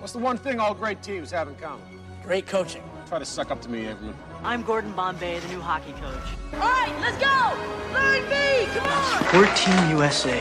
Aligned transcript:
What's 0.00 0.14
the 0.14 0.18
one 0.18 0.38
thing 0.38 0.58
all 0.58 0.72
great 0.72 1.02
teams 1.02 1.30
have 1.30 1.46
in 1.46 1.54
common? 1.56 1.84
Great 2.22 2.46
coaching. 2.46 2.82
Try 3.06 3.18
to 3.18 3.24
suck 3.26 3.50
up 3.50 3.60
to 3.60 3.68
me, 3.68 3.86
everyone. 3.86 4.16
I'm 4.42 4.62
Gordon 4.62 4.92
Bombay, 4.92 5.40
the 5.40 5.48
new 5.48 5.60
hockey 5.60 5.92
coach. 5.92 6.54
All 6.54 6.60
right, 6.60 6.94
let's 7.02 7.18
go! 7.18 7.92
Line 7.92 8.22
B, 8.30 8.66
come 8.72 8.86
on! 8.86 9.38
We're 9.38 9.54
Team 9.54 9.90
USA, 9.90 10.40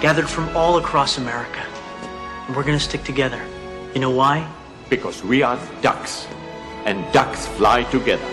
gathered 0.00 0.26
from 0.26 0.48
all 0.56 0.78
across 0.78 1.18
America. 1.18 1.62
And 2.46 2.56
we're 2.56 2.64
gonna 2.64 2.80
stick 2.80 3.04
together. 3.04 3.38
You 3.92 4.00
know 4.00 4.10
why? 4.10 4.50
Because 4.88 5.22
we 5.22 5.42
are 5.42 5.58
ducks, 5.82 6.26
and 6.86 7.04
ducks 7.12 7.46
fly 7.48 7.82
together. 7.82 8.24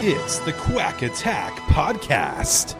It's 0.00 0.38
the 0.40 0.52
Quack 0.52 1.00
Attack 1.00 1.54
Podcast. 1.70 2.76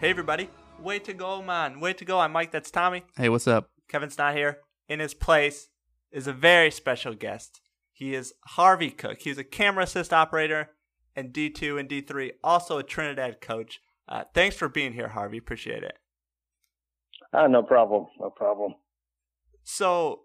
Hey, 0.00 0.10
everybody. 0.10 0.50
Way 0.80 0.98
to 0.98 1.12
go, 1.12 1.42
man. 1.42 1.78
Way 1.78 1.92
to 1.92 2.04
go. 2.04 2.18
I'm 2.18 2.32
Mike. 2.32 2.50
That's 2.50 2.72
Tommy. 2.72 3.04
Hey, 3.16 3.28
what's 3.28 3.46
up? 3.46 3.70
Kevin's 3.88 4.18
not 4.18 4.34
here. 4.34 4.58
In 4.88 4.98
his 4.98 5.14
place 5.14 5.68
is 6.12 6.26
a 6.26 6.32
very 6.32 6.70
special 6.70 7.14
guest. 7.14 7.60
He 7.92 8.14
is 8.14 8.34
Harvey 8.46 8.90
Cook. 8.90 9.22
He's 9.22 9.38
a 9.38 9.44
camera 9.44 9.84
assist 9.84 10.12
operator 10.12 10.70
and 11.14 11.32
D2 11.32 11.78
and 11.78 11.88
D3, 11.88 12.32
also 12.42 12.78
a 12.78 12.82
Trinidad 12.82 13.40
coach. 13.40 13.80
Uh, 14.08 14.24
thanks 14.34 14.56
for 14.56 14.68
being 14.68 14.92
here, 14.92 15.08
Harvey. 15.08 15.38
Appreciate 15.38 15.82
it. 15.82 15.98
Uh, 17.32 17.46
no 17.46 17.62
problem. 17.62 18.06
No 18.18 18.30
problem. 18.30 18.74
So, 19.64 20.22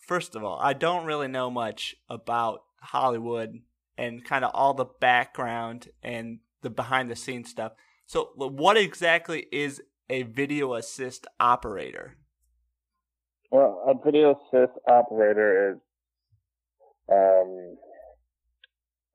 first 0.00 0.36
of 0.36 0.44
all, 0.44 0.58
I 0.60 0.72
don't 0.72 1.06
really 1.06 1.28
know 1.28 1.50
much 1.50 1.96
about 2.08 2.60
Hollywood 2.80 3.60
and 3.98 4.24
kind 4.24 4.44
of 4.44 4.50
all 4.54 4.74
the 4.74 4.86
background 5.00 5.88
and 6.02 6.38
the 6.62 6.70
behind 6.70 7.10
the 7.10 7.16
scenes 7.16 7.50
stuff. 7.50 7.72
So, 8.06 8.30
what 8.36 8.76
exactly 8.76 9.46
is 9.52 9.82
a 10.08 10.22
video 10.22 10.74
assist 10.74 11.26
operator? 11.40 12.16
Well, 13.54 13.80
a 13.86 13.94
video 14.04 14.32
assist 14.32 14.72
operator 14.88 15.74
is 15.74 15.78
um, 17.08 17.76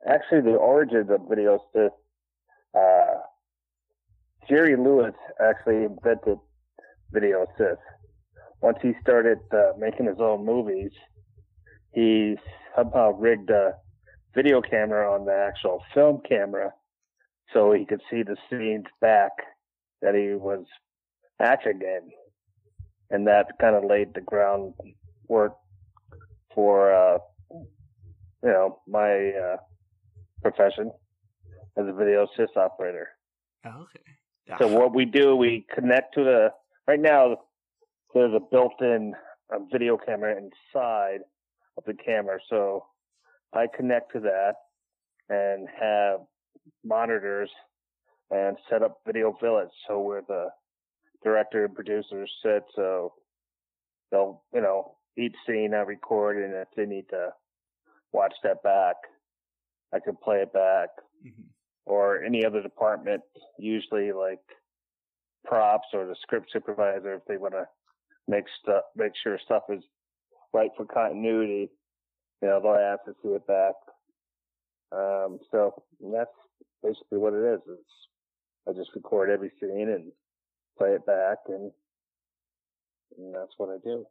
actually 0.08 0.50
the 0.50 0.58
origins 0.58 1.09
of 1.09 1.28
video 1.28 1.56
assist. 1.56 1.95
Uh, 2.73 3.20
Jerry 4.48 4.78
Lewis 4.78 5.14
actually 5.42 5.84
invented 5.84 6.38
video 7.12 7.48
assist. 7.48 7.82
Once 8.62 8.78
he 8.82 8.94
started 9.02 9.40
uh, 9.52 9.73
making 9.78 10.06
his 10.06 10.22
own 10.22 10.45
movies, 10.45 10.92
he 11.94 12.38
somehow 12.78 13.12
rigged 13.12 13.50
a 13.50 13.73
video 14.34 14.62
camera 14.62 15.14
on 15.14 15.26
the 15.26 15.36
actual 15.36 15.84
film 15.94 16.22
camera 16.30 16.72
so 17.54 17.73
he 17.73 17.84
could 17.84 18.02
see 18.10 18.23
the 18.23 18.38
scenes 18.50 18.86
back 19.02 19.32
that 20.02 20.16
he 20.16 20.34
was 20.34 20.64
acting 21.42 21.82
in. 21.82 22.10
And 23.11 23.25
that 23.27 23.47
kind 23.59 23.75
of 23.75 23.83
laid 23.83 24.13
the 24.13 24.21
groundwork 24.21 25.55
for, 26.53 26.93
uh, 26.93 27.17
you 27.52 28.49
know, 28.49 28.79
my 28.88 29.31
uh, 29.31 29.57
profession 30.41 30.91
as 31.77 31.85
a 31.87 31.93
video 31.93 32.25
assist 32.25 32.55
operator. 32.55 33.09
Okay. 33.65 34.58
So 34.59 34.67
what 34.67 34.95
we 34.95 35.05
do, 35.05 35.36
we 35.36 35.65
connect 35.73 36.15
to 36.15 36.23
the, 36.23 36.49
right 36.87 36.99
now, 36.99 37.37
there's 38.14 38.33
a 38.33 38.39
built-in 38.39 39.14
uh, 39.53 39.59
video 39.71 39.98
camera 39.98 40.36
inside 40.36 41.19
of 41.77 41.83
the 41.86 41.93
camera. 41.93 42.39
So 42.49 42.86
I 43.53 43.67
connect 43.75 44.14
to 44.14 44.19
that 44.21 44.53
and 45.30 45.67
have 45.80 46.21
monitors 46.83 47.49
and 48.31 48.58
set 48.69 48.81
up 48.81 49.02
video 49.05 49.36
village. 49.42 49.69
So 49.87 49.99
where 49.99 50.23
the 50.27 50.49
director 51.23 51.65
and 51.65 51.75
producers 51.75 52.31
sit, 52.43 52.63
so 52.75 53.13
they'll, 54.11 54.43
you 54.53 54.61
know, 54.61 54.95
each 55.17 55.35
scene 55.45 55.73
I 55.73 55.80
record, 55.80 56.37
and 56.37 56.53
if 56.53 56.67
they 56.75 56.85
need 56.85 57.05
to 57.09 57.30
watch 58.13 58.33
that 58.43 58.63
back, 58.63 58.95
I 59.93 59.99
can 59.99 60.15
play 60.15 60.37
it 60.37 60.53
back. 60.53 60.89
Mm-hmm. 61.25 61.43
Or 61.85 62.23
any 62.23 62.45
other 62.45 62.61
department, 62.61 63.21
usually 63.57 64.11
like 64.11 64.39
props 65.43 65.87
or 65.93 66.05
the 66.05 66.15
script 66.21 66.49
supervisor, 66.53 67.15
if 67.15 67.25
they 67.27 67.37
want 67.37 67.53
to 67.53 67.65
make 68.27 68.45
stuff, 68.61 68.83
make 68.95 69.13
sure 69.23 69.39
stuff 69.43 69.63
is 69.69 69.83
right 70.53 70.69
for 70.77 70.86
continuity, 70.86 71.69
you 72.41 72.47
know, 72.47 72.59
they'll 72.61 72.73
ask 72.73 73.03
to 73.05 73.13
see 73.23 73.30
it 73.30 73.45
back. 73.47 73.73
Um, 74.91 75.39
so 75.51 75.83
that's 75.99 76.30
basically 76.83 77.17
what 77.17 77.33
it 77.33 77.55
is. 77.55 77.59
It's, 77.67 77.81
I 78.67 78.73
just 78.73 78.91
record 78.95 79.30
every 79.30 79.51
scene 79.59 79.89
and 79.89 80.11
play 80.80 80.92
it 80.94 81.06
back 81.06 81.38
and, 81.48 81.72
and 83.17 83.36
that's 83.36 83.54
what 83.58 83.70
I 83.70 83.78
do. 83.84 84.06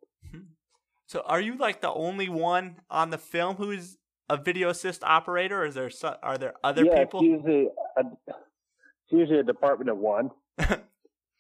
So, 1.07 1.23
are 1.25 1.41
you 1.41 1.57
like 1.57 1.81
the 1.81 1.91
only 1.91 2.29
one 2.29 2.77
on 2.91 3.09
the 3.09 3.17
film 3.17 3.57
who's 3.57 3.97
a 4.29 4.37
video 4.37 4.69
assist 4.69 5.03
operator, 5.03 5.63
or 5.63 5.65
is 5.65 5.75
there 5.75 5.89
so, 5.89 6.17
are 6.23 6.37
there 6.37 6.53
other 6.63 6.85
yeah, 6.85 6.99
people? 6.99 7.21
It's 7.21 7.29
usually 7.29 7.69
a, 7.97 8.03
it's 8.29 9.11
usually 9.11 9.39
a 9.39 9.43
department 9.43 9.89
of 9.89 9.97
one, 9.97 10.31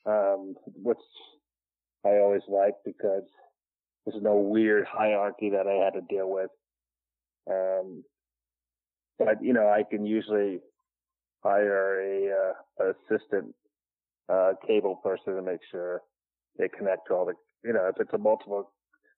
um, 0.06 0.54
which 0.82 0.98
I 2.02 2.16
always 2.16 2.40
like 2.48 2.74
because 2.86 3.24
there's 4.06 4.22
no 4.22 4.36
weird 4.36 4.86
hierarchy 4.90 5.50
that 5.50 5.66
I 5.66 5.84
had 5.84 5.92
to 5.92 6.00
deal 6.08 6.30
with. 6.30 6.50
Um, 7.50 8.04
but 9.18 9.42
you 9.42 9.52
know, 9.52 9.68
I 9.68 9.82
can 9.82 10.06
usually 10.06 10.60
hire 11.42 12.00
a 12.00 12.52
uh, 12.80 12.92
assistant 12.92 13.54
uh, 14.28 14.52
cable 14.66 14.96
person 14.96 15.34
to 15.36 15.42
make 15.42 15.60
sure 15.70 16.02
they 16.58 16.68
connect 16.68 17.08
to 17.08 17.14
all 17.14 17.26
the. 17.26 17.34
You 17.64 17.72
know, 17.72 17.88
if 17.88 17.96
it's 18.00 18.12
a 18.12 18.18
multiple 18.18 18.72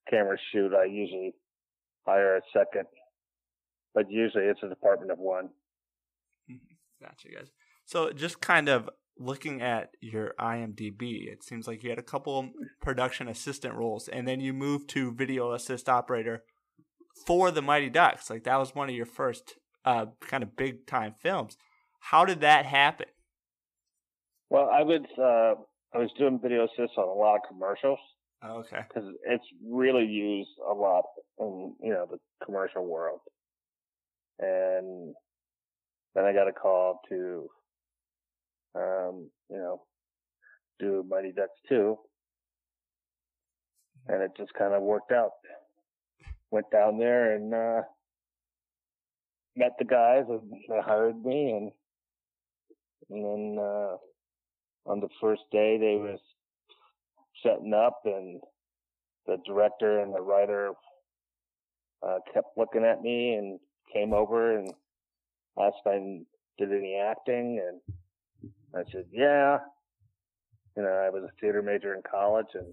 camera 0.09 0.37
shoot, 0.53 0.73
I 0.75 0.85
usually 0.85 1.35
hire 2.07 2.37
a 2.37 2.41
second. 2.53 2.87
But 3.95 4.11
usually, 4.11 4.45
it's 4.45 4.61
a 4.63 4.69
department 4.69 5.11
of 5.11 5.19
one. 5.19 5.51
Gotcha, 7.01 7.29
guys. 7.35 7.51
So, 7.85 8.13
just 8.13 8.41
kind 8.41 8.69
of 8.69 8.89
looking 9.19 9.61
at 9.61 9.91
your 10.01 10.35
IMDb, 10.41 11.31
it 11.31 11.43
seems 11.45 11.67
like 11.67 11.83
you 11.83 11.91
had 11.91 11.99
a 11.99 12.03
couple 12.03 12.51
production 12.81 13.29
assistant 13.29 13.75
roles, 13.75 14.09
and 14.09 14.27
then 14.27 14.41
you 14.41 14.53
moved 14.53 14.89
to 14.91 15.13
video 15.13 15.53
assist 15.53 15.89
operator 15.89 16.43
for 17.27 17.51
the 17.51 17.63
Mighty 17.63 17.91
Ducks. 17.91 18.31
Like 18.31 18.45
that 18.45 18.59
was 18.59 18.75
one 18.75 18.89
of 18.89 18.95
your 18.95 19.07
first 19.07 19.57
uh, 19.85 20.07
kind 20.21 20.43
of 20.43 20.57
big 20.57 20.87
time 20.87 21.15
films. 21.21 21.57
How 22.01 22.25
did 22.25 22.41
that 22.41 22.67
happen? 22.67 23.07
Well, 24.51 24.69
I 24.73 24.83
was 24.83 25.03
uh, 25.19 25.63
I 25.97 25.99
was 25.99 26.11
doing 26.19 26.39
video 26.41 26.65
assist 26.65 26.99
on 26.99 27.09
a 27.09 27.13
lot 27.13 27.37
of 27.37 27.43
commercials 27.49 27.99
Oh, 28.43 28.59
okay. 28.61 28.81
because 28.89 29.09
it's 29.25 29.45
really 29.67 30.05
used 30.05 30.51
a 30.69 30.73
lot 30.75 31.05
in 31.39 31.75
you 31.83 31.93
know 31.93 32.07
the 32.11 32.19
commercial 32.45 32.85
world. 32.87 33.21
And 34.39 35.15
then 36.15 36.25
I 36.25 36.33
got 36.33 36.49
a 36.49 36.53
call 36.53 37.01
to, 37.11 37.49
um, 38.75 39.31
you 39.51 39.57
know, 39.59 39.83
do 40.79 41.05
Mighty 41.09 41.31
Ducks 41.33 41.53
2. 41.69 41.97
And 44.09 44.23
it 44.23 44.31
just 44.39 44.55
kind 44.55 44.73
of 44.73 44.83
worked 44.83 45.13
out. 45.13 45.33
Went 46.51 46.71
down 46.73 46.99
there 46.99 47.37
and, 47.37 47.53
uh, 47.55 47.83
met 49.57 49.73
the 49.79 49.85
guys 49.85 50.25
and 50.29 50.41
they 50.69 50.81
hired 50.81 51.23
me 51.23 51.51
and, 51.51 51.71
and 53.11 53.25
then, 53.25 53.63
uh, 53.63 53.97
on 54.87 55.01
the 55.01 55.09
first 55.21 55.43
day 55.53 55.79
they 55.79 55.97
was 55.97 56.21
setting 57.43 57.75
up 57.75 58.01
and 58.05 58.41
the 59.27 59.37
director 59.47 60.01
and 60.01 60.15
the 60.15 60.21
writer, 60.21 60.73
uh, 62.07 62.19
kept 62.33 62.57
looking 62.57 62.85
at 62.85 63.03
me 63.03 63.35
and 63.35 63.59
came 63.93 64.13
over 64.13 64.59
and 64.59 64.73
asked 65.59 65.77
if 65.85 65.87
I 65.87 66.21
did 66.59 66.73
any 66.73 66.97
acting 66.97 67.61
and 67.67 68.53
I 68.75 68.91
said, 68.91 69.07
yeah. 69.13 69.59
You 70.77 70.85
know, 70.85 70.89
I 70.89 71.11
was 71.11 71.25
a 71.25 71.41
theater 71.41 71.63
major 71.63 71.95
in 71.95 72.03
college 72.09 72.47
and 72.55 72.73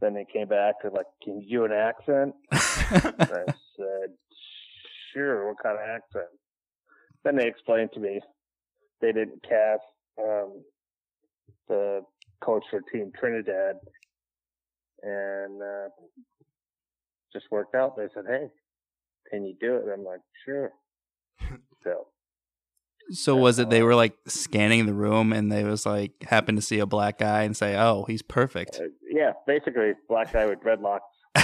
then 0.00 0.14
they 0.14 0.26
came 0.30 0.48
back 0.48 0.80
to 0.80 0.90
like, 0.90 1.06
can 1.22 1.40
you 1.40 1.58
do 1.58 1.64
an 1.64 1.72
accent? 1.72 2.34
I 2.52 3.44
said, 3.76 4.10
sure. 5.12 5.48
What 5.48 5.62
kind 5.62 5.76
of 5.76 5.88
accent? 5.88 6.28
Then 7.24 7.36
they 7.36 7.46
explained 7.46 7.90
to 7.94 8.00
me 8.00 8.20
they 9.00 9.12
didn't 9.12 9.42
cast, 9.42 9.82
um, 10.18 10.62
the 11.68 12.02
coach 12.40 12.64
for 12.70 12.80
Team 12.92 13.12
Trinidad 13.18 13.76
and, 15.02 15.62
uh, 15.62 15.88
just 17.32 17.50
worked 17.50 17.74
out. 17.74 17.96
They 17.96 18.08
said, 18.14 18.24
"Hey, 18.26 18.48
can 19.30 19.44
you 19.44 19.54
do 19.60 19.76
it?" 19.76 19.84
I'm 19.92 20.04
like, 20.04 20.20
"Sure." 20.44 20.72
so 21.84 22.08
So 23.10 23.36
was 23.36 23.58
it 23.58 23.68
they 23.70 23.82
were 23.82 23.94
like 23.94 24.16
scanning 24.26 24.86
the 24.86 24.94
room 24.94 25.32
and 25.32 25.52
they 25.52 25.64
was 25.64 25.84
like 25.86 26.12
happened 26.24 26.58
to 26.58 26.62
see 26.62 26.78
a 26.78 26.86
black 26.86 27.18
guy 27.18 27.42
and 27.42 27.56
say, 27.56 27.76
"Oh, 27.76 28.04
he's 28.08 28.22
perfect." 28.22 28.80
uh, 28.80 28.88
yeah, 29.08 29.32
basically 29.46 29.92
black 30.08 30.32
guy 30.32 30.46
with 30.46 30.60
dreadlocks. 30.60 31.00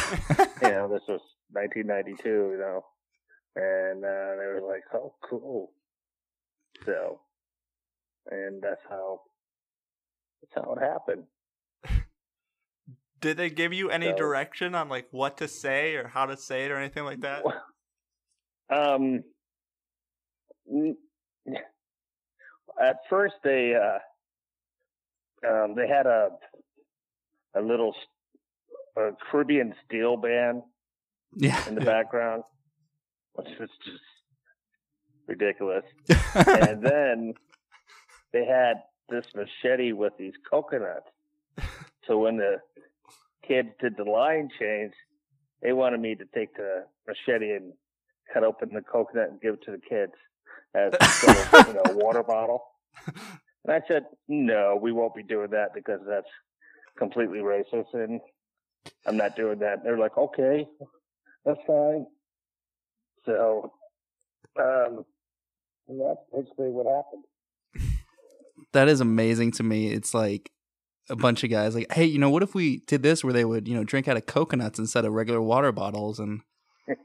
you 0.63 0.69
know, 0.71 0.89
this 0.89 1.03
was 1.09 1.21
1992. 1.51 2.29
You 2.29 2.59
know, 2.59 2.85
and 3.57 4.05
uh, 4.05 4.37
they 4.39 4.47
were 4.47 4.63
like, 4.67 4.85
"Oh, 4.95 5.15
cool." 5.29 5.73
So, 6.87 7.21
and 8.31 8.63
that's 8.63 8.83
how 8.89 9.21
that's 10.43 10.53
how 10.67 10.73
it 10.75 10.81
happened. 10.83 11.25
Did 13.21 13.37
they 13.37 13.50
give 13.50 13.73
you 13.73 13.89
any 13.91 14.11
So- 14.11 14.17
direction 14.17 14.75
on 14.75 14.89
like 14.89 15.06
what 15.12 15.37
to 15.39 15.47
say 15.49 15.94
or 15.94 16.09
how 16.09 16.27
to 16.27 16.37
say 16.37 16.65
it 16.65 16.71
or 16.73 16.77
anything 16.77 17.05
like 17.05 17.21
that? 17.21 17.44
Um, 18.69 19.23
at 22.81 22.97
first 23.09 23.35
they 23.44 23.75
uh, 23.75 23.99
um, 25.49 25.75
they 25.77 25.87
had 25.87 26.06
a 26.06 26.31
a 27.55 27.61
little 27.61 27.95
a 28.97 29.11
Caribbean 29.31 29.75
steel 29.87 30.17
band 30.17 30.62
Yeah. 31.37 31.67
in 31.69 31.75
the 31.75 31.81
background, 31.85 32.43
which 33.35 33.49
was 33.61 33.71
just 33.85 34.03
ridiculous. 35.27 35.85
and 36.35 36.83
then 36.85 37.35
they 38.33 38.45
had 38.47 38.83
this 39.08 39.26
machete 39.34 39.93
with 39.93 40.12
these 40.19 40.34
coconuts. 40.49 41.08
So 42.08 42.19
when 42.19 42.37
the 42.37 42.56
kids 43.46 43.69
did 43.81 43.96
the 43.96 44.02
line 44.02 44.49
change, 44.58 44.93
they 45.62 45.72
wanted 45.72 46.00
me 46.00 46.16
to 46.16 46.25
take 46.34 46.52
the 46.56 46.84
machete 47.06 47.52
and 47.52 47.72
cut 48.34 48.43
open 48.43 48.70
the 48.72 48.81
coconut 48.81 49.31
and 49.31 49.40
give 49.40 49.54
it 49.54 49.62
to 49.66 49.70
the 49.70 49.78
kids 49.78 50.12
as 50.75 50.93
a 50.93 51.26
little, 51.26 51.72
you 51.72 51.75
know, 51.75 52.04
water 52.04 52.25
bottle. 52.25 52.64
And 53.64 53.72
I 53.72 53.82
said, 53.87 54.06
no, 54.28 54.78
we 54.81 54.90
won't 54.90 55.14
be 55.14 55.22
doing 55.22 55.50
that 55.50 55.75
because 55.75 56.00
that's 56.06 56.26
completely 56.99 57.38
racist 57.38 57.94
and 57.94 58.20
I'm 59.06 59.16
not 59.16 59.37
doing 59.37 59.60
that. 59.60 59.84
They're 59.84 59.99
like, 59.99 60.19
okay, 60.19 60.66
that's 61.44 61.60
fine. 61.66 62.06
So, 63.25 63.72
um, 64.58 65.04
and 65.88 66.00
that's 66.00 66.20
basically 66.32 66.70
what 66.70 66.87
happened. 66.87 67.25
That 68.72 68.88
is 68.88 69.00
amazing 69.00 69.52
to 69.52 69.62
me. 69.62 69.93
It's 69.93 70.14
like 70.14 70.50
a 71.10 71.16
bunch 71.16 71.44
of 71.44 71.50
guys 71.50 71.75
like, 71.75 71.93
"Hey, 71.93 72.04
you 72.04 72.19
know, 72.19 72.31
what 72.31 72.43
if 72.43 72.54
we 72.54 72.78
did 72.87 73.02
this 73.02 73.22
where 73.25 73.32
they 73.32 73.44
would, 73.44 73.69
you 73.69 73.75
know, 73.75 73.84
drink 73.84 74.08
out 74.08 74.16
of 74.16 74.26
coconuts 74.26 74.78
instead 74.78 75.04
of 75.04 75.12
regular 75.12 75.43
water 75.43 75.72
bottles?" 75.72 76.19
And 76.19 76.40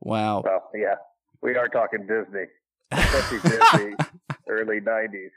wow. 0.00 0.42
Well, 0.44 0.70
yeah, 0.74 0.96
we 1.42 1.56
are 1.56 1.68
talking 1.68 2.06
Disney, 2.06 2.46
especially 2.92 3.40
Disney, 3.40 3.94
early 4.48 4.80
'90s. 4.80 5.30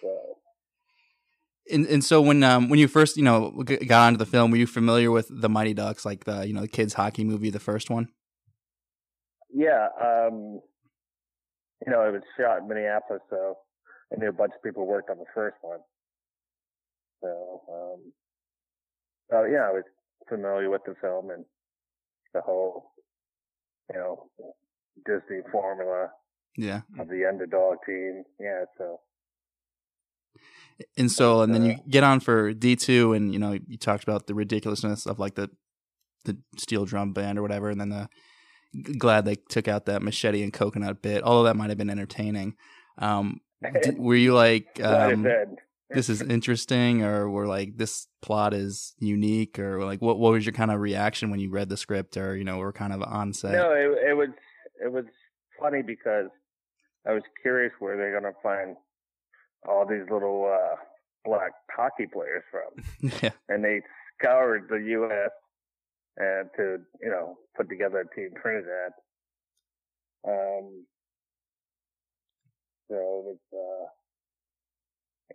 So, 0.00 0.38
And 1.70 1.86
and 1.86 2.04
so 2.04 2.20
when 2.20 2.42
um 2.42 2.68
when 2.68 2.78
you 2.78 2.88
first 2.88 3.16
you 3.16 3.22
know 3.22 3.50
got 3.86 4.06
onto 4.06 4.18
the 4.18 4.26
film, 4.26 4.50
were 4.50 4.56
you 4.56 4.66
familiar 4.66 5.10
with 5.10 5.28
the 5.30 5.48
Mighty 5.48 5.74
Ducks, 5.74 6.04
like 6.04 6.24
the 6.24 6.46
you 6.46 6.52
know 6.52 6.62
the 6.62 6.68
kids 6.68 6.94
hockey 6.94 7.24
movie, 7.24 7.50
the 7.50 7.60
first 7.60 7.90
one? 7.90 8.08
yeah, 9.52 9.88
um, 10.00 10.60
you 11.84 11.92
know, 11.92 12.06
it 12.06 12.12
was 12.12 12.22
shot 12.38 12.58
in 12.58 12.68
Minneapolis, 12.68 13.22
so 13.28 13.56
I 14.12 14.18
knew 14.18 14.28
a 14.28 14.32
bunch 14.32 14.52
of 14.56 14.62
people 14.62 14.86
worked 14.86 15.10
on 15.10 15.18
the 15.18 15.24
first 15.34 15.56
one. 15.62 15.80
So, 17.22 17.62
um, 17.68 18.12
oh 19.32 19.44
yeah, 19.44 19.68
I 19.68 19.72
was 19.72 19.84
familiar 20.28 20.70
with 20.70 20.82
the 20.86 20.94
film 21.00 21.30
and 21.30 21.44
the 22.34 22.40
whole, 22.40 22.92
you 23.92 23.98
know, 23.98 24.30
Disney 25.06 25.42
formula 25.50 26.10
Yeah. 26.56 26.82
of 26.98 27.08
the 27.08 27.26
underdog 27.26 27.78
team. 27.86 28.24
Yeah, 28.38 28.64
so 28.78 29.00
And 30.96 31.10
so 31.10 31.42
and 31.42 31.54
then 31.54 31.64
you 31.64 31.76
get 31.88 32.04
on 32.04 32.20
for 32.20 32.52
D 32.52 32.76
two, 32.76 33.12
and 33.12 33.32
you 33.32 33.38
know 33.38 33.52
you 33.52 33.76
talked 33.76 34.02
about 34.02 34.26
the 34.26 34.34
ridiculousness 34.34 35.06
of 35.06 35.18
like 35.18 35.34
the 35.34 35.50
the 36.24 36.38
steel 36.56 36.84
drum 36.84 37.12
band 37.12 37.38
or 37.38 37.42
whatever, 37.42 37.70
and 37.70 37.80
then 37.80 37.90
the 37.90 38.08
glad 38.98 39.24
they 39.24 39.36
took 39.48 39.68
out 39.68 39.86
that 39.86 40.02
machete 40.02 40.42
and 40.42 40.52
coconut 40.52 41.02
bit, 41.02 41.22
although 41.22 41.44
that 41.44 41.56
might 41.56 41.70
have 41.70 41.78
been 41.78 41.90
entertaining. 41.90 42.54
Um, 42.98 43.40
d- 43.62 43.90
were 43.96 44.14
you 44.14 44.34
like, 44.34 44.80
um, 44.82 45.26
this 45.90 46.08
is 46.08 46.22
interesting, 46.22 47.02
or 47.02 47.28
were 47.28 47.46
like 47.46 47.76
this 47.76 48.06
plot 48.22 48.54
is 48.54 48.94
unique, 48.98 49.58
or 49.58 49.84
like 49.84 50.00
what 50.00 50.18
what 50.18 50.32
was 50.32 50.46
your 50.46 50.52
kind 50.52 50.70
of 50.70 50.80
reaction 50.80 51.30
when 51.30 51.40
you 51.40 51.50
read 51.50 51.68
the 51.68 51.76
script, 51.76 52.16
or 52.16 52.36
you 52.36 52.44
know, 52.44 52.58
were 52.58 52.72
kind 52.72 52.92
of 52.92 53.02
on 53.02 53.32
set? 53.32 53.52
No, 53.52 53.72
it, 53.72 54.10
it 54.10 54.16
was 54.16 54.28
it 54.82 54.92
was 54.92 55.04
funny 55.60 55.82
because 55.82 56.28
I 57.06 57.12
was 57.12 57.22
curious 57.42 57.72
where 57.78 57.96
they're 57.96 58.18
gonna 58.18 58.34
find 58.42 58.76
all 59.68 59.86
these 59.86 60.08
little 60.10 60.50
uh, 60.52 60.76
black 61.24 61.52
hockey 61.74 62.06
players 62.06 62.44
from, 62.50 63.10
yeah, 63.22 63.30
and 63.48 63.64
they 63.64 63.82
scoured 64.18 64.66
the 64.70 64.76
U.S. 64.76 65.30
and 66.16 66.48
to 66.56 66.78
you 67.02 67.10
know 67.10 67.36
put 67.56 67.68
together 67.68 68.00
a 68.00 68.14
team 68.14 68.30
Trinidad. 68.40 68.92
Um, 70.26 70.84
so 72.90 72.96
it 72.96 73.24
was 73.24 73.38
uh, 73.54 73.86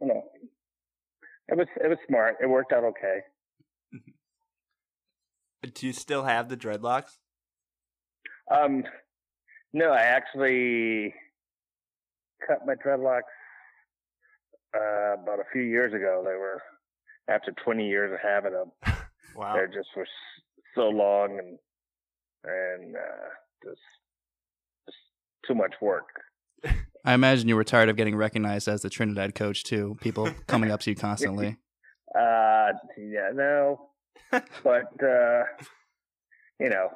you 0.01 0.07
know 0.07 0.23
it 1.47 1.57
was 1.57 1.67
it 1.83 1.87
was 1.87 1.97
smart. 2.07 2.35
It 2.41 2.47
worked 2.47 2.73
out 2.73 2.83
okay. 2.83 3.19
Do 5.73 5.87
you 5.87 5.93
still 5.93 6.23
have 6.23 6.49
the 6.49 6.57
dreadlocks? 6.57 7.17
Um, 8.51 8.83
no, 9.73 9.89
I 9.89 10.01
actually 10.01 11.13
cut 12.47 12.65
my 12.65 12.75
dreadlocks 12.75 13.21
uh, 14.75 15.13
about 15.21 15.39
a 15.39 15.45
few 15.51 15.63
years 15.63 15.93
ago. 15.93 16.21
They 16.23 16.35
were 16.35 16.61
after 17.27 17.51
20 17.63 17.87
years 17.87 18.13
of 18.13 18.19
having 18.21 18.53
them. 18.53 18.71
Wow. 19.35 19.55
They 19.57 19.65
just 19.65 19.89
were 19.97 20.07
so 20.75 20.87
long 20.87 21.39
and 21.39 21.59
and 22.45 22.95
uh, 22.95 23.27
just 23.65 23.81
just 24.85 24.97
too 25.45 25.55
much 25.55 25.73
work. 25.81 26.07
I 27.05 27.13
imagine 27.13 27.47
you 27.47 27.55
were 27.55 27.63
tired 27.63 27.89
of 27.89 27.95
getting 27.95 28.15
recognized 28.15 28.67
as 28.67 28.81
the 28.81 28.89
Trinidad 28.89 29.35
coach 29.35 29.63
too. 29.63 29.95
People 30.01 30.29
coming 30.47 30.71
up 30.71 30.79
to 30.81 30.89
you 30.89 30.95
constantly. 30.95 31.57
Uh, 32.17 32.71
yeah, 32.97 33.29
no, 33.33 33.89
but 34.31 34.91
uh, 35.03 35.43
you 36.59 36.69
know, 36.69 36.89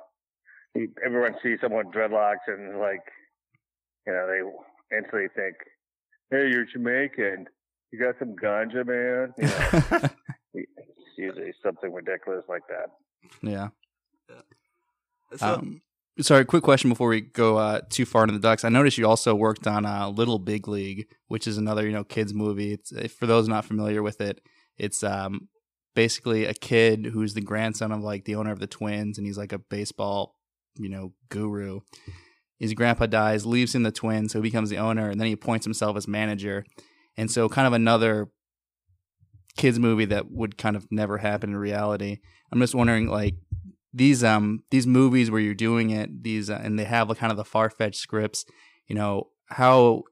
everyone 1.05 1.35
sees 1.43 1.59
someone 1.61 1.85
with 1.87 1.95
dreadlocks 1.95 2.47
and 2.47 2.79
like, 2.79 3.03
you 4.07 4.13
know, 4.13 4.27
they 4.27 4.97
instantly 4.97 5.27
think, 5.35 5.55
"Hey, 6.31 6.49
you're 6.49 6.65
Jamaican. 6.65 7.47
You 7.91 7.99
got 7.99 8.15
some 8.17 8.35
ganja, 8.35 8.85
man." 8.85 9.33
You 9.37 9.45
know, 9.47 10.09
it's 10.53 11.17
usually 11.17 11.53
something 11.63 11.93
ridiculous 11.93 12.45
like 12.49 12.63
that. 12.69 12.89
yeah. 13.41 13.67
So, 15.35 15.45
Um, 15.55 15.81
sorry, 16.21 16.45
quick 16.45 16.63
question 16.63 16.89
before 16.89 17.09
we 17.09 17.21
go 17.21 17.57
uh, 17.57 17.81
too 17.89 18.05
far 18.05 18.23
into 18.23 18.33
the 18.33 18.39
Ducks. 18.39 18.63
I 18.63 18.69
noticed 18.69 18.97
you 18.97 19.07
also 19.07 19.35
worked 19.35 19.67
on 19.67 19.85
uh, 19.85 20.09
Little 20.09 20.39
Big 20.39 20.67
League, 20.67 21.07
which 21.27 21.47
is 21.47 21.57
another 21.57 21.85
you 21.85 21.93
know 21.93 22.03
kids 22.03 22.33
movie. 22.33 22.73
It's 22.73 23.13
for 23.13 23.25
those 23.25 23.47
not 23.47 23.65
familiar 23.65 24.01
with 24.03 24.21
it. 24.21 24.41
It's 24.77 25.03
um, 25.03 25.49
basically 25.95 26.45
a 26.45 26.53
kid 26.53 27.07
who's 27.07 27.33
the 27.33 27.41
grandson 27.41 27.91
of 27.91 28.01
like 28.01 28.25
the 28.25 28.35
owner 28.35 28.51
of 28.51 28.59
the 28.59 28.67
Twins, 28.67 29.17
and 29.17 29.25
he's 29.25 29.37
like 29.37 29.53
a 29.53 29.59
baseball 29.59 30.35
you 30.77 30.89
know 30.89 31.13
guru. 31.29 31.81
His 32.57 32.73
grandpa 32.73 33.05
dies, 33.05 33.45
leaves 33.45 33.73
him 33.73 33.83
the 33.83 33.91
Twins, 33.91 34.33
so 34.33 34.39
he 34.39 34.43
becomes 34.43 34.69
the 34.69 34.77
owner, 34.77 35.09
and 35.09 35.19
then 35.19 35.27
he 35.27 35.33
appoints 35.33 35.65
himself 35.65 35.95
as 35.95 36.07
manager. 36.07 36.65
And 37.17 37.31
so, 37.31 37.47
kind 37.47 37.67
of 37.67 37.73
another 37.73 38.29
kids 39.57 39.79
movie 39.79 40.05
that 40.05 40.29
would 40.31 40.57
kind 40.57 40.75
of 40.75 40.85
never 40.91 41.17
happen 41.17 41.51
in 41.51 41.57
reality. 41.57 42.17
I'm 42.51 42.59
just 42.59 42.75
wondering, 42.75 43.07
like 43.07 43.35
these 43.93 44.23
um 44.23 44.63
these 44.71 44.85
movies 44.87 45.31
where 45.31 45.41
you're 45.41 45.53
doing 45.53 45.89
it, 45.89 46.23
these 46.23 46.49
uh, 46.49 46.59
and 46.63 46.77
they 46.77 46.83
have 46.85 47.09
like 47.09 47.17
kind 47.17 47.31
of 47.31 47.37
the 47.37 47.45
far 47.45 47.69
fetched 47.69 47.99
scripts. 47.99 48.45
You 48.87 48.95
know, 48.95 49.29
how 49.47 50.03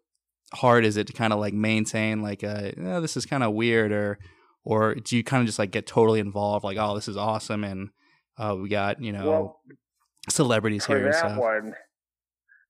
hard 0.54 0.86
is 0.86 0.98
it 0.98 1.08
to 1.08 1.14
kind 1.14 1.34
of 1.34 1.40
like 1.40 1.54
maintain 1.54 2.22
like 2.22 2.44
uh 2.44 2.72
"Eh, 2.78 3.00
this 3.00 3.18
is 3.18 3.26
kind 3.26 3.44
of 3.44 3.54
weird 3.54 3.92
or 3.92 4.18
or 4.64 4.96
do 4.96 5.18
you 5.18 5.24
kind 5.24 5.42
of 5.42 5.48
just 5.48 5.60
like 5.60 5.72
get 5.72 5.86
totally 5.86 6.20
involved 6.22 6.64
like 6.64 6.78
oh 6.78 6.96
this 6.96 7.08
is 7.10 7.18
awesome 7.18 7.64
and 7.66 7.90
uh 8.38 8.56
we 8.58 8.70
got 8.70 9.02
you 9.02 9.12
know 9.12 9.30
Well, 9.30 9.62
celebrities 10.30 10.86
for 10.86 10.96
here 10.96 11.06
and 11.06 11.14
that 11.14 11.20
stuff 11.20 11.38
one, 11.38 11.74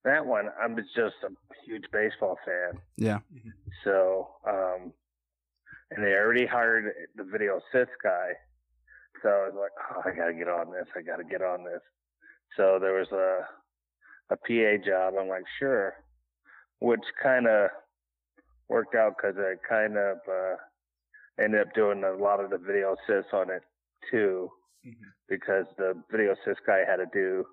that 0.06 0.26
one, 0.26 0.46
I'm 0.62 0.76
just 0.76 0.98
a 1.24 1.30
huge 1.66 1.84
baseball 1.92 2.38
fan. 2.46 2.82
yeah 2.98 3.20
So, 3.84 4.28
um, 4.48 4.94
and 5.92 6.04
they 6.04 6.12
already 6.14 6.46
hired 6.46 6.86
the 7.16 7.24
video 7.24 7.58
assist 7.58 7.92
guy. 8.04 8.30
So 9.24 9.30
I 9.30 9.48
was 9.50 9.56
like, 9.60 9.72
oh, 9.96 10.10
I 10.10 10.16
gotta 10.16 10.34
get 10.34 10.48
on 10.50 10.72
this. 10.72 10.88
I 10.96 11.02
gotta 11.02 11.24
get 11.24 11.42
on 11.42 11.64
this. 11.64 11.82
So 12.56 12.80
there 12.80 12.94
was 12.94 13.12
a 13.12 13.46
a 14.30 14.38
PA 14.38 14.84
job. 14.86 15.14
I'm 15.20 15.28
like, 15.30 15.46
sure, 15.60 15.94
which 16.80 17.04
kind 17.22 17.48
of 17.48 17.70
worked 18.70 18.96
out 18.96 19.16
because 19.18 19.38
I 19.38 19.56
kind 19.68 19.98
of 19.98 20.18
uh, 20.30 20.56
ended 21.42 21.62
up 21.62 21.74
doing 21.74 22.04
a 22.04 22.12
lot 22.12 22.40
of 22.44 22.50
the 22.50 22.58
video 22.58 22.96
assists 22.96 23.34
on 23.34 23.50
it 23.50 23.64
too. 24.12 24.50
because 25.30 25.66
the 25.78 25.94
video 26.12 26.34
assist 26.34 26.62
guy 26.66 26.84
had 26.88 26.98
to 26.98 27.06
do 27.14 27.46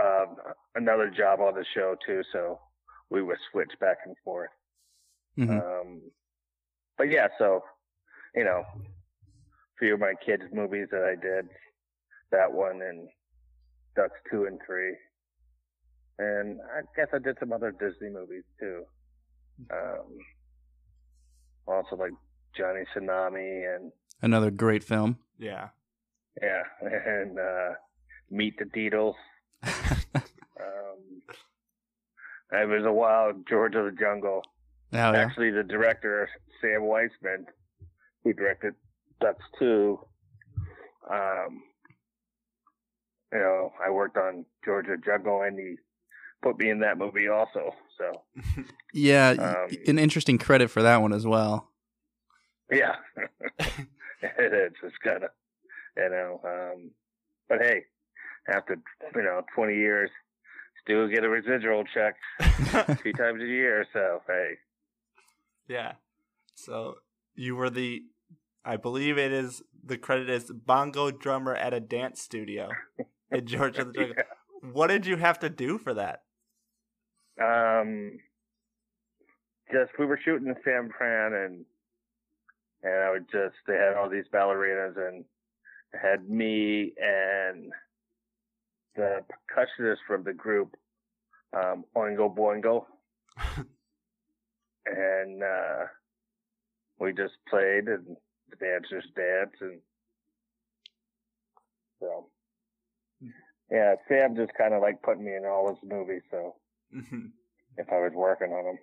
um, 0.00 0.36
another 0.74 1.10
job 1.10 1.40
on 1.40 1.54
the 1.54 1.64
show 1.74 1.96
too, 2.06 2.22
so 2.32 2.58
we 3.10 3.22
would 3.22 3.38
switch 3.50 3.70
back 3.80 3.98
and 4.06 4.16
forth. 4.24 4.50
Mhm. 5.38 5.60
Um, 5.62 6.12
but 6.98 7.10
yeah, 7.10 7.28
so 7.38 7.64
you 8.34 8.44
know, 8.44 8.64
few 9.82 9.94
of 9.94 10.00
my 10.00 10.14
kids' 10.24 10.44
movies 10.52 10.86
that 10.92 11.02
I 11.02 11.20
did, 11.20 11.48
that 12.30 12.52
one 12.52 12.80
and 12.82 13.08
Ducks 13.96 14.20
two 14.30 14.44
and 14.44 14.60
three, 14.64 14.94
and 16.20 16.60
I 16.60 16.82
guess 16.96 17.08
I 17.12 17.18
did 17.18 17.36
some 17.40 17.52
other 17.52 17.72
Disney 17.72 18.10
movies 18.10 18.44
too. 18.60 18.84
Um, 19.72 20.18
also 21.66 21.96
like 21.96 22.12
Johnny 22.56 22.82
Tsunami 22.94 23.74
and 23.74 23.90
Another 24.22 24.52
great 24.52 24.84
film. 24.84 25.18
Yeah. 25.36 25.70
yeah, 26.40 26.62
and 26.80 27.38
uh, 27.38 27.70
Meet 28.30 28.58
the 28.58 28.66
Deedles. 28.66 29.14
um, 29.64 31.22
it 32.52 32.68
was 32.68 32.84
a 32.86 32.92
while 32.92 33.32
George 33.48 33.74
of 33.74 33.86
the 33.86 33.96
Jungle. 34.00 34.42
Oh, 34.92 34.96
yeah. 34.96 35.10
Actually, 35.10 35.50
the 35.50 35.64
director 35.64 36.28
Sam 36.60 36.82
Weisman, 36.82 37.46
who 38.22 38.32
directed 38.32 38.74
Ducks 39.22 39.44
Two, 39.58 39.98
um, 41.10 41.62
you 43.32 43.38
know, 43.38 43.72
I 43.84 43.90
worked 43.90 44.16
on 44.16 44.44
George 44.64 44.86
of 44.88 45.00
the 45.00 45.04
Jungle, 45.04 45.42
and 45.42 45.58
he 45.58 45.76
put 46.42 46.58
me 46.58 46.70
in 46.70 46.80
that 46.80 46.98
movie 46.98 47.28
also. 47.28 47.74
So 47.98 48.22
Yeah, 48.92 49.30
Um, 49.30 49.76
an 49.86 49.98
interesting 49.98 50.38
credit 50.38 50.68
for 50.70 50.82
that 50.82 50.98
one 51.00 51.12
as 51.12 51.26
well. 51.26 51.68
yeah, 52.70 52.96
it 53.58 54.52
is. 54.52 54.72
It's 54.82 54.96
kind 55.04 55.24
of, 55.24 55.30
you 55.96 56.08
know, 56.10 56.40
um, 56.44 56.90
but 57.48 57.58
hey, 57.62 57.84
after 58.52 58.76
you 59.14 59.22
know 59.22 59.42
twenty 59.54 59.76
years, 59.76 60.10
still 60.82 61.08
get 61.08 61.24
a 61.24 61.28
residual 61.28 61.84
check 61.94 62.16
three 63.00 63.12
times 63.12 63.40
a 63.42 63.46
year. 63.46 63.86
So 63.92 64.20
hey, 64.26 64.54
Yeah. 65.68 65.92
So 66.54 66.96
you 67.34 67.56
were 67.56 67.70
the, 67.70 68.02
I 68.64 68.76
believe 68.76 69.18
it 69.18 69.32
is 69.32 69.62
the 69.84 69.98
credit 69.98 70.30
is 70.30 70.50
bongo 70.50 71.10
drummer 71.10 71.54
at 71.54 71.74
a 71.74 71.80
dance 71.80 72.20
studio 72.20 72.70
in 73.30 73.46
Georgia. 73.46 73.84
the 73.84 73.92
Jungle. 73.92 74.22
What 74.72 74.86
did 74.88 75.06
you 75.06 75.16
have 75.16 75.40
to 75.40 75.50
do 75.50 75.78
for 75.78 75.94
that? 75.94 76.22
um, 77.40 78.18
just 79.72 79.92
we 79.98 80.06
were 80.06 80.20
shooting 80.22 80.48
in 80.48 80.56
San 80.64 80.90
Fran, 80.96 81.32
and 81.32 81.64
and 82.82 82.94
I 83.02 83.10
would 83.10 83.26
just 83.30 83.54
they 83.66 83.74
had 83.74 83.94
all 83.94 84.08
these 84.08 84.24
ballerinas, 84.32 84.96
and 84.96 85.24
had 86.00 86.28
me 86.28 86.92
and 87.00 87.72
the 88.96 89.24
percussionist 89.30 89.98
from 90.06 90.24
the 90.24 90.32
group, 90.32 90.76
um, 91.54 91.84
Oingo 91.96 92.34
Boingo, 92.34 92.84
and 94.86 95.42
uh, 95.42 95.86
we 96.98 97.12
just 97.12 97.34
played, 97.48 97.88
and 97.88 98.16
the 98.52 98.64
dancers 98.64 99.04
dance, 99.16 99.56
and 99.60 99.80
so. 102.00 102.26
Yeah, 103.70 103.94
Sam 104.06 104.36
just 104.36 104.52
kind 104.58 104.74
of 104.74 104.82
like 104.82 105.00
putting 105.02 105.24
me 105.24 105.34
in 105.34 105.46
all 105.46 105.68
his 105.68 105.78
movies, 105.90 106.20
so 106.30 106.56
if 107.78 107.88
I 107.90 108.00
was 108.00 108.12
working 108.14 108.52
on 108.52 108.64
them. 108.64 108.78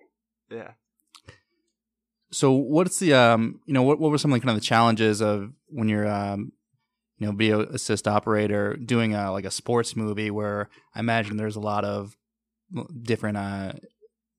yeah. 0.50 0.72
So 2.32 2.52
what's 2.52 2.98
the 2.98 3.14
um 3.14 3.60
you 3.66 3.74
know 3.74 3.82
what 3.82 4.00
what 4.00 4.10
were 4.10 4.18
some 4.18 4.32
of 4.32 4.40
the 4.40 4.44
kind 4.44 4.56
of 4.56 4.60
the 4.60 4.66
challenges 4.66 5.20
of 5.20 5.52
when 5.68 5.88
you're 5.88 6.08
um 6.08 6.52
you 7.18 7.26
know 7.26 7.32
video 7.32 7.60
assist 7.60 8.08
operator 8.08 8.74
doing 8.76 9.14
a 9.14 9.30
like 9.30 9.44
a 9.44 9.50
sports 9.50 9.94
movie 9.94 10.30
where 10.30 10.68
I 10.94 11.00
imagine 11.00 11.36
there's 11.36 11.56
a 11.56 11.60
lot 11.60 11.84
of 11.84 12.16
different 13.02 13.36
uh 13.36 13.72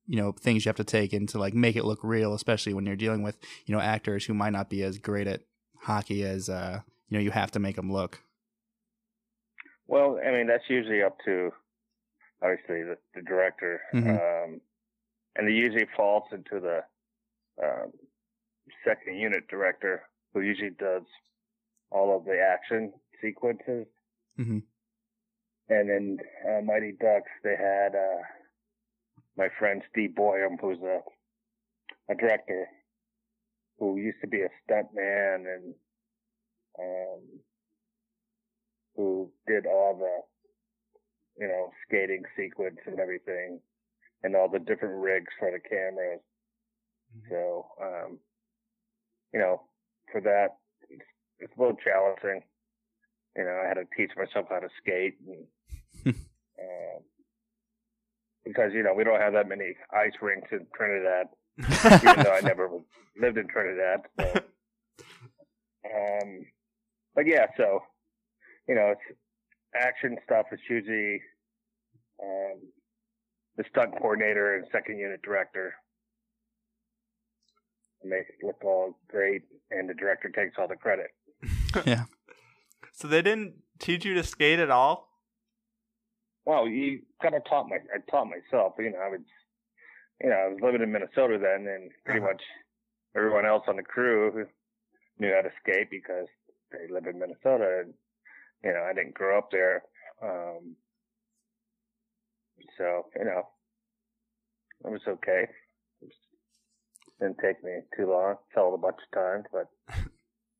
you 0.06 0.16
know 0.16 0.32
things 0.32 0.64
you 0.64 0.68
have 0.68 0.76
to 0.76 0.84
take 0.84 1.12
into 1.12 1.38
like 1.38 1.54
make 1.54 1.76
it 1.76 1.84
look 1.84 2.00
real 2.02 2.34
especially 2.34 2.74
when 2.74 2.84
you're 2.86 2.96
dealing 2.96 3.22
with 3.22 3.36
you 3.66 3.74
know 3.74 3.80
actors 3.80 4.24
who 4.26 4.34
might 4.34 4.52
not 4.52 4.68
be 4.68 4.82
as 4.82 4.98
great 4.98 5.26
at 5.26 5.40
hockey 5.82 6.24
as 6.24 6.48
uh 6.48 6.80
you 7.08 7.16
know 7.16 7.22
you 7.22 7.30
have 7.30 7.50
to 7.52 7.58
make 7.60 7.76
them 7.76 7.92
look 7.92 8.20
Well, 9.86 10.18
I 10.26 10.30
mean, 10.30 10.46
that's 10.46 10.68
usually 10.68 11.02
up 11.02 11.16
to 11.26 11.50
obviously 12.42 12.82
the, 12.82 12.96
the 13.14 13.22
director, 13.22 13.80
Mhm. 13.92 14.08
um, 14.18 14.60
and 15.36 15.48
it 15.48 15.52
usually 15.54 15.86
falls 15.96 16.24
into 16.32 16.60
the 16.60 16.78
um, 17.62 17.92
second 18.86 19.16
unit 19.16 19.46
director, 19.48 20.02
who 20.32 20.40
usually 20.40 20.70
does 20.70 21.02
all 21.90 22.16
of 22.16 22.24
the 22.24 22.38
action 22.40 22.92
sequences. 23.20 23.86
Mhm. 24.38 24.62
And 25.68 25.88
then 25.90 26.16
uh, 26.48 26.62
Mighty 26.62 26.92
Ducks, 26.92 27.30
they 27.44 27.56
had 27.56 27.94
uh, 27.94 28.22
my 29.36 29.48
friend 29.58 29.82
Steve 29.90 30.14
Boyum, 30.16 30.60
who's 30.60 30.78
a 30.82 31.00
a 32.10 32.14
director 32.14 32.66
who 33.78 33.96
used 33.96 34.20
to 34.20 34.28
be 34.28 34.42
a 34.42 34.48
stuntman 34.62 35.44
and 35.46 35.74
um, 36.78 37.20
who 38.96 39.30
did 39.46 39.66
all 39.66 39.96
the, 39.98 41.42
you 41.42 41.48
know, 41.48 41.70
skating 41.86 42.22
sequence 42.36 42.78
and 42.86 43.00
everything, 43.00 43.60
and 44.22 44.36
all 44.36 44.48
the 44.48 44.58
different 44.58 45.02
rigs 45.02 45.32
for 45.38 45.50
the 45.50 45.58
cameras. 45.58 46.20
So, 47.28 47.66
um, 47.82 48.18
you 49.34 49.40
know, 49.40 49.62
for 50.10 50.20
that, 50.20 50.56
it's, 50.88 51.02
it's 51.40 51.52
a 51.56 51.60
little 51.60 51.76
challenging. 51.76 52.42
You 53.36 53.44
know, 53.44 53.60
I 53.64 53.68
had 53.68 53.74
to 53.74 53.84
teach 53.96 54.10
myself 54.16 54.46
how 54.48 54.60
to 54.60 54.68
skate, 54.80 55.16
and 55.26 55.46
um, 56.14 57.02
because 58.44 58.72
you 58.72 58.82
know 58.82 58.94
we 58.94 59.04
don't 59.04 59.20
have 59.20 59.32
that 59.34 59.48
many 59.48 59.74
ice 59.92 60.12
rinks 60.20 60.48
in 60.52 60.66
Trinidad, 60.74 61.26
even 61.58 62.24
though 62.24 62.32
I 62.32 62.40
never 62.40 62.70
lived 63.20 63.38
in 63.38 63.48
Trinidad. 63.48 64.00
So. 64.18 64.42
Um, 65.84 66.46
but 67.14 67.26
yeah, 67.26 67.46
so 67.56 67.80
you 68.68 68.74
know, 68.74 68.92
it's 68.92 69.18
action 69.74 70.16
stuff 70.24 70.46
is 70.52 70.60
usually 70.68 71.20
um, 72.22 72.60
the 73.56 73.64
stunt 73.70 73.92
coordinator 73.98 74.56
and 74.56 74.66
second 74.72 74.98
unit 74.98 75.20
director 75.22 75.74
make 78.04 78.22
it 78.28 78.44
look 78.44 78.56
all 78.64 78.98
great, 79.08 79.42
and 79.70 79.88
the 79.88 79.94
director 79.94 80.28
takes 80.28 80.56
all 80.58 80.68
the 80.68 80.76
credit. 80.76 81.08
yeah 81.86 82.04
So 82.92 83.08
they 83.08 83.22
didn't 83.22 83.54
teach 83.78 84.04
you 84.04 84.14
to 84.14 84.22
skate 84.22 84.58
at 84.58 84.70
all? 84.70 85.08
Well, 86.44 86.66
you 86.68 87.02
kind 87.20 87.34
of 87.34 87.44
taught 87.44 87.68
my 87.68 87.76
I 87.76 87.98
taught 88.10 88.26
myself. 88.26 88.74
You 88.78 88.90
know, 88.92 88.98
I 88.98 89.08
was 89.10 89.20
you 90.22 90.30
know 90.30 90.36
I 90.36 90.48
was 90.48 90.58
living 90.62 90.82
in 90.82 90.92
Minnesota 90.92 91.38
then, 91.40 91.66
and 91.68 91.90
pretty 92.04 92.20
Uh-huh. 92.20 92.32
much 92.32 92.42
everyone 93.16 93.46
else 93.46 93.64
on 93.68 93.76
the 93.76 93.82
crew 93.82 94.46
knew 95.18 95.32
how 95.34 95.42
to 95.42 95.50
skate 95.62 95.90
because 95.90 96.26
they 96.70 96.92
live 96.92 97.06
in 97.06 97.18
Minnesota, 97.18 97.82
and 97.84 97.94
you 98.64 98.72
know 98.72 98.82
I 98.82 98.92
didn't 98.92 99.14
grow 99.14 99.38
up 99.38 99.50
there. 99.50 99.82
Um, 100.22 100.76
so 102.78 103.06
you 103.16 103.24
know, 103.24 103.48
it 104.84 104.90
was 104.90 105.02
okay. 105.06 105.48
It 106.00 106.12
didn't 107.20 107.38
take 107.38 107.62
me 107.62 107.80
too 107.96 108.10
long. 108.10 108.36
Fell 108.54 108.74
a 108.74 108.78
bunch 108.78 108.98
of 108.98 109.18
times, 109.18 109.44
but 109.52 109.68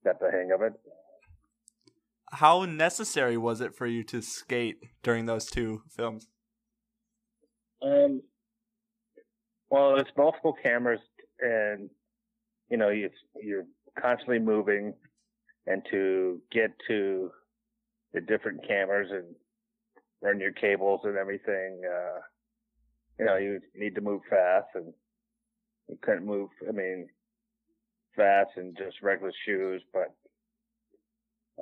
got 0.04 0.20
the 0.20 0.30
hang 0.30 0.52
of 0.52 0.62
it. 0.62 0.72
How 2.32 2.64
necessary 2.64 3.36
was 3.36 3.60
it 3.60 3.74
for 3.74 3.86
you 3.86 4.02
to 4.04 4.22
skate 4.22 4.78
during 5.02 5.26
those 5.26 5.46
two 5.46 5.82
films? 5.90 6.28
Um, 7.82 8.22
well, 9.68 9.96
it's 9.98 10.10
multiple 10.16 10.54
cameras, 10.62 11.00
and 11.40 11.90
you 12.70 12.78
know 12.78 12.88
you 12.88 13.10
you're 13.42 13.66
constantly 14.00 14.38
moving, 14.38 14.94
and 15.66 15.82
to 15.90 16.40
get 16.50 16.70
to 16.88 17.30
the 18.14 18.20
different 18.20 18.66
cameras 18.66 19.08
and 19.10 19.34
run 20.22 20.40
your 20.40 20.52
cables 20.52 21.00
and 21.04 21.16
everything, 21.18 21.82
uh, 21.84 22.20
you 23.18 23.26
know 23.26 23.36
you 23.36 23.60
need 23.74 23.94
to 23.94 24.00
move 24.00 24.22
fast, 24.30 24.68
and 24.74 24.94
you 25.88 25.98
couldn't 26.00 26.24
move. 26.24 26.48
I 26.66 26.72
mean, 26.72 27.08
fast 28.16 28.50
in 28.56 28.74
just 28.78 29.02
regular 29.02 29.32
shoes, 29.44 29.82
but 29.92 30.14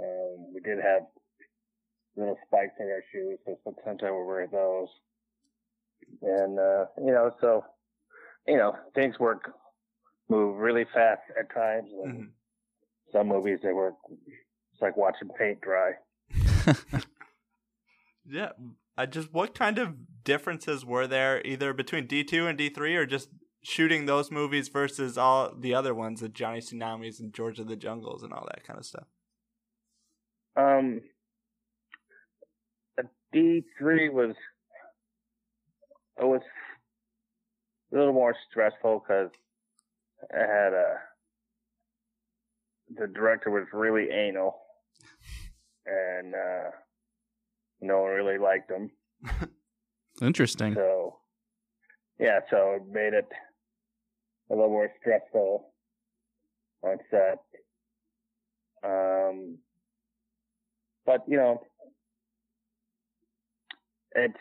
um, 0.03 0.55
we 0.55 0.61
did 0.61 0.79
have 0.79 1.03
little 2.17 2.39
spikes 2.47 2.75
in 2.81 2.87
our 2.87 3.03
shoes, 3.13 3.39
so 3.47 3.59
sometimes 3.65 4.01
I 4.05 4.11
would 4.11 4.25
wear 4.25 4.47
those 4.51 4.89
and 6.23 6.59
uh, 6.59 6.87
you 6.99 7.13
know, 7.13 7.31
so 7.41 7.65
you 8.47 8.57
know, 8.57 8.75
things 8.95 9.19
work 9.19 9.53
move 10.29 10.59
really 10.59 10.85
fast 10.95 11.23
at 11.39 11.53
times. 11.55 11.89
And 12.05 12.31
Some 13.13 13.29
movies 13.29 13.59
they 13.63 13.73
work. 13.73 13.95
It's 14.73 14.83
like 14.83 14.97
watching 14.97 15.29
paint 15.39 15.61
dry. 15.61 15.93
Yeah. 18.33 18.51
I 18.97 19.07
just 19.07 19.33
what 19.33 19.59
kind 19.59 19.79
of 19.79 19.97
differences 20.23 20.85
were 20.85 21.09
there 21.09 21.45
either 21.45 21.73
between 21.73 22.07
D2 22.07 22.49
and 22.49 22.57
D3 22.57 22.97
or 22.97 23.07
just 23.07 23.29
shooting 23.61 24.07
those 24.07 24.31
movies 24.31 24.69
versus 24.69 25.19
all 25.19 25.53
the 25.53 25.75
other 25.75 25.95
ones, 25.95 26.21
the 26.21 26.29
Johnny 26.29 26.61
Tsunamis 26.61 27.19
and 27.19 27.33
George 27.33 27.59
of 27.59 27.67
the 27.67 27.75
Jungles 27.75 28.23
and 28.23 28.33
all 28.33 28.47
that 28.53 28.63
kind 28.63 28.79
of 28.79 28.85
stuff? 28.85 29.07
Um, 30.61 31.01
D 33.33 33.63
three 33.79 34.09
was 34.09 34.35
it 36.21 36.25
was 36.25 36.41
a 37.93 37.97
little 37.97 38.13
more 38.13 38.35
stressful 38.51 39.05
because 39.07 39.31
I 40.35 40.41
had 40.41 40.73
a 40.73 40.95
the 42.97 43.07
director 43.07 43.51
was 43.51 43.67
really 43.73 44.11
anal, 44.11 44.57
and 45.87 46.35
uh, 46.35 46.71
no 47.81 48.03
one 48.03 48.11
really 48.11 48.39
liked 48.39 48.71
him. 48.71 48.91
Interesting. 50.23 50.75
So 50.75 51.19
yeah, 52.19 52.41
so 52.51 52.73
it 52.81 52.83
made 52.91 53.15
it 53.15 53.29
a 54.51 54.55
little 54.55 54.71
more 54.71 54.91
stressful 55.01 55.73
on 56.83 56.99
set. 57.11 57.39
Um, 58.83 59.59
but 61.07 61.23
you 61.27 61.37
know, 61.37 61.63
it's 64.13 64.35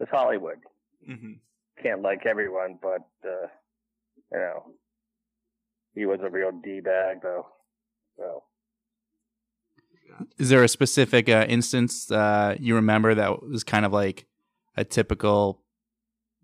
it's 0.00 0.10
Hollywood. 0.10 0.58
hmm 1.06 1.32
Can't 1.82 2.02
like 2.02 2.26
everyone, 2.26 2.78
but 2.82 3.08
uh, 3.24 3.46
you 4.32 4.38
know, 4.38 4.62
he 5.94 6.06
was 6.06 6.20
a 6.22 6.30
real 6.30 6.50
d 6.52 6.80
bag 6.80 7.18
though. 7.22 7.46
So 8.16 8.42
Is 10.38 10.48
there 10.48 10.64
a 10.64 10.68
specific 10.68 11.28
uh, 11.28 11.46
instance 11.48 12.10
uh, 12.10 12.56
you 12.58 12.74
remember 12.74 13.14
that 13.14 13.42
was 13.42 13.64
kind 13.64 13.84
of 13.84 13.92
like 13.92 14.26
a 14.76 14.84
typical, 14.84 15.62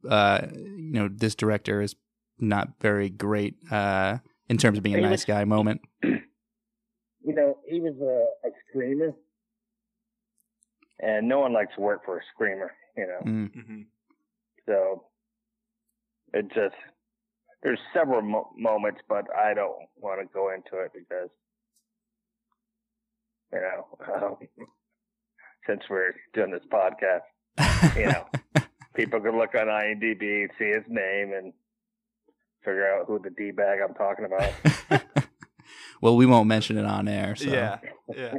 uh, 0.08 0.42
you 0.52 0.92
know, 0.92 1.08
this 1.12 1.34
director 1.34 1.80
is 1.80 1.96
not 2.38 2.68
very 2.80 3.10
great 3.10 3.56
uh, 3.70 4.18
in 4.48 4.58
terms 4.58 4.78
of 4.78 4.84
being 4.84 4.96
a 4.96 5.00
nice 5.00 5.24
guy 5.24 5.44
moment? 5.44 5.80
you 6.02 6.20
know, 7.34 7.58
he 7.68 7.80
was 7.80 7.94
a, 8.00 8.48
a 8.48 8.50
screamer, 8.74 9.12
and 11.00 11.28
no 11.28 11.40
one 11.40 11.52
likes 11.52 11.74
to 11.76 11.80
work 11.80 12.04
for 12.04 12.18
a 12.18 12.22
screamer. 12.34 12.72
You 12.96 13.06
know, 13.06 13.20
Mm. 13.30 13.52
hmm 13.66 13.82
so 14.66 15.04
it 16.32 16.46
just 16.54 16.74
there's 17.62 17.78
several 17.92 18.22
mo- 18.22 18.50
moments, 18.56 19.00
but 19.08 19.24
I 19.34 19.52
don't 19.54 19.76
want 19.96 20.20
to 20.20 20.26
go 20.32 20.50
into 20.52 20.78
it 20.84 20.92
because 20.94 21.28
you 23.52 23.60
know, 23.60 23.86
um, 24.14 24.36
since 25.66 25.82
we're 25.88 26.14
doing 26.34 26.50
this 26.50 26.62
podcast, 26.72 27.96
you 27.96 28.06
know, 28.06 28.26
people 28.96 29.20
can 29.20 29.36
look 29.38 29.54
on 29.54 29.66
IMDb 29.66 30.42
and 30.42 30.50
see 30.58 30.66
his 30.68 30.84
name 30.88 31.32
and 31.32 31.52
figure 32.64 32.86
out 32.94 33.06
who 33.06 33.18
the 33.18 33.30
d 33.30 33.50
bag 33.50 33.78
I'm 33.86 33.94
talking 33.94 34.24
about. 34.24 34.52
well, 36.00 36.16
we 36.16 36.26
won't 36.26 36.48
mention 36.48 36.78
it 36.78 36.86
on 36.86 37.06
air. 37.08 37.36
So. 37.36 37.48
Yeah, 37.50 37.78
yeah, 38.14 38.34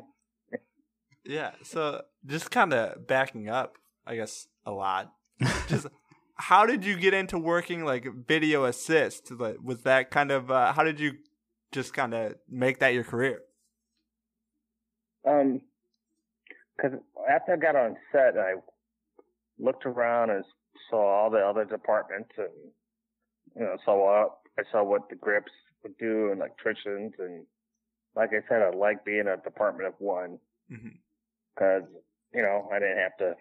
yeah. 1.26 1.52
So 1.64 2.02
just 2.26 2.52
kind 2.52 2.74
of 2.74 3.08
backing 3.08 3.50
up, 3.50 3.78
I 4.06 4.16
guess 4.16 4.48
a 4.66 4.72
lot. 4.72 5.14
Just 5.68 5.88
how 6.36 6.66
did 6.66 6.86
you 6.86 6.98
get 6.98 7.14
into 7.14 7.38
working 7.38 7.86
like 7.86 8.08
video 8.28 8.66
assist? 8.66 9.32
Like, 9.32 9.58
was 9.64 9.82
that 9.84 10.12
kind 10.12 10.32
of 10.32 10.52
uh, 10.52 10.74
how 10.74 10.84
did 10.84 11.00
you 11.00 11.14
just 11.72 11.94
kind 11.94 12.14
of 12.14 12.36
make 12.50 12.80
that 12.80 12.94
your 12.94 13.04
career? 13.04 13.42
Um, 15.28 15.62
because 16.76 17.00
after 17.30 17.54
I 17.54 17.58
got 17.58 17.76
on 17.76 17.96
set, 18.12 18.38
I 18.38 18.56
looked 19.58 19.86
around 19.86 20.30
and 20.30 20.44
saw 20.90 21.24
all 21.24 21.30
the 21.30 21.40
other 21.40 21.66
departments, 21.66 22.32
and 22.38 22.50
you 23.56 23.62
know, 23.62 23.78
saw 23.86 23.98
what 23.98 24.38
I 24.60 24.64
saw 24.72 24.84
what 24.84 25.10
the 25.10 25.16
grips 25.16 25.52
would 25.84 25.98
do, 25.98 26.32
and 26.32 26.40
electricians, 26.40 27.14
and 27.18 27.46
like 28.16 28.32
I 28.32 28.48
said, 28.48 28.62
I 28.62 28.76
like 28.76 29.06
being 29.06 29.28
a 29.28 29.38
department 29.38 29.88
of 29.88 29.94
one 30.00 30.38
hmm 30.70 30.90
because 31.56 31.84
you 32.34 32.42
know 32.42 32.70
I 32.74 32.80
didn't 32.80 32.98
have 32.98 33.18
to 33.20 33.34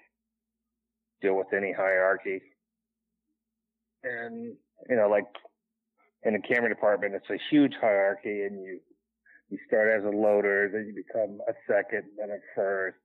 deal 1.23 1.37
with 1.37 1.53
any 1.53 1.73
hierarchy, 1.73 2.41
and 4.03 4.55
you 4.89 4.97
know, 4.97 5.09
like 5.09 5.27
in 6.25 6.35
the 6.35 6.41
camera 6.41 6.69
department, 6.69 7.15
it's 7.15 7.31
a 7.31 7.39
huge 7.51 7.75
hierarchy, 7.81 8.43
and 8.45 8.61
you 8.63 8.81
you 9.51 9.59
start 9.67 9.91
as 9.93 10.05
a 10.05 10.17
loader, 10.17 10.71
then 10.73 10.87
you 10.87 10.95
become 10.95 11.41
a 11.49 11.53
second, 11.67 12.05
then 12.19 12.31
a 12.31 12.39
first, 12.55 12.99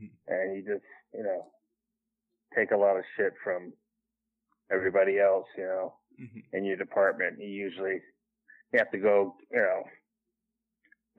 Mhm. 0.00 0.10
and 0.28 0.56
you 0.56 0.62
just 0.62 0.84
you 1.14 1.22
know 1.22 1.50
take 2.54 2.70
a 2.72 2.76
lot 2.76 2.96
of 2.96 3.04
shit 3.16 3.32
from 3.44 3.72
everybody 4.72 5.18
else, 5.18 5.46
you 5.56 5.64
know, 5.64 5.94
hmm 6.18 6.40
in 6.52 6.64
your 6.64 6.76
department. 6.76 7.38
You 7.38 7.48
usually 7.48 8.00
you 8.72 8.78
have 8.78 8.90
to 8.92 8.98
go, 8.98 9.36
you 9.50 9.58
know, 9.58 9.84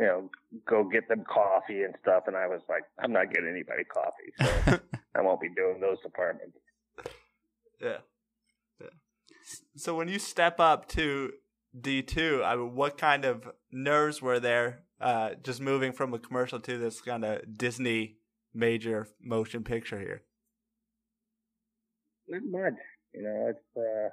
you 0.01 0.07
know, 0.07 0.29
go 0.67 0.83
get 0.83 1.07
them 1.07 1.23
coffee 1.31 1.83
and 1.83 1.93
stuff. 2.01 2.23
And 2.25 2.35
I 2.35 2.47
was 2.47 2.61
like, 2.67 2.81
I'm 2.97 3.13
not 3.13 3.31
getting 3.31 3.49
anybody 3.49 3.83
coffee, 3.83 4.33
so 4.65 4.79
I 5.15 5.21
won't 5.21 5.39
be 5.39 5.49
doing 5.55 5.79
those 5.79 5.99
departments. 6.01 6.57
Yeah. 7.79 7.97
yeah. 8.79 8.87
So 9.75 9.95
when 9.95 10.07
you 10.07 10.17
step 10.17 10.59
up 10.59 10.87
to 10.89 11.33
D 11.79 12.01
two, 12.01 12.41
I 12.43 12.55
mean, 12.55 12.73
what 12.73 12.97
kind 12.97 13.25
of 13.25 13.47
nerves 13.71 14.23
were 14.23 14.39
there? 14.39 14.79
Uh, 14.99 15.31
just 15.43 15.61
moving 15.61 15.91
from 15.91 16.15
a 16.15 16.19
commercial 16.19 16.59
to 16.59 16.77
this 16.79 16.99
kind 16.99 17.23
of 17.23 17.55
Disney 17.55 18.17
major 18.55 19.07
motion 19.21 19.63
picture 19.63 19.99
here. 19.99 20.23
Not 22.27 22.41
much, 22.43 22.79
you 23.13 23.21
know. 23.21 23.47
It's 23.49 23.77
uh, 23.77 24.09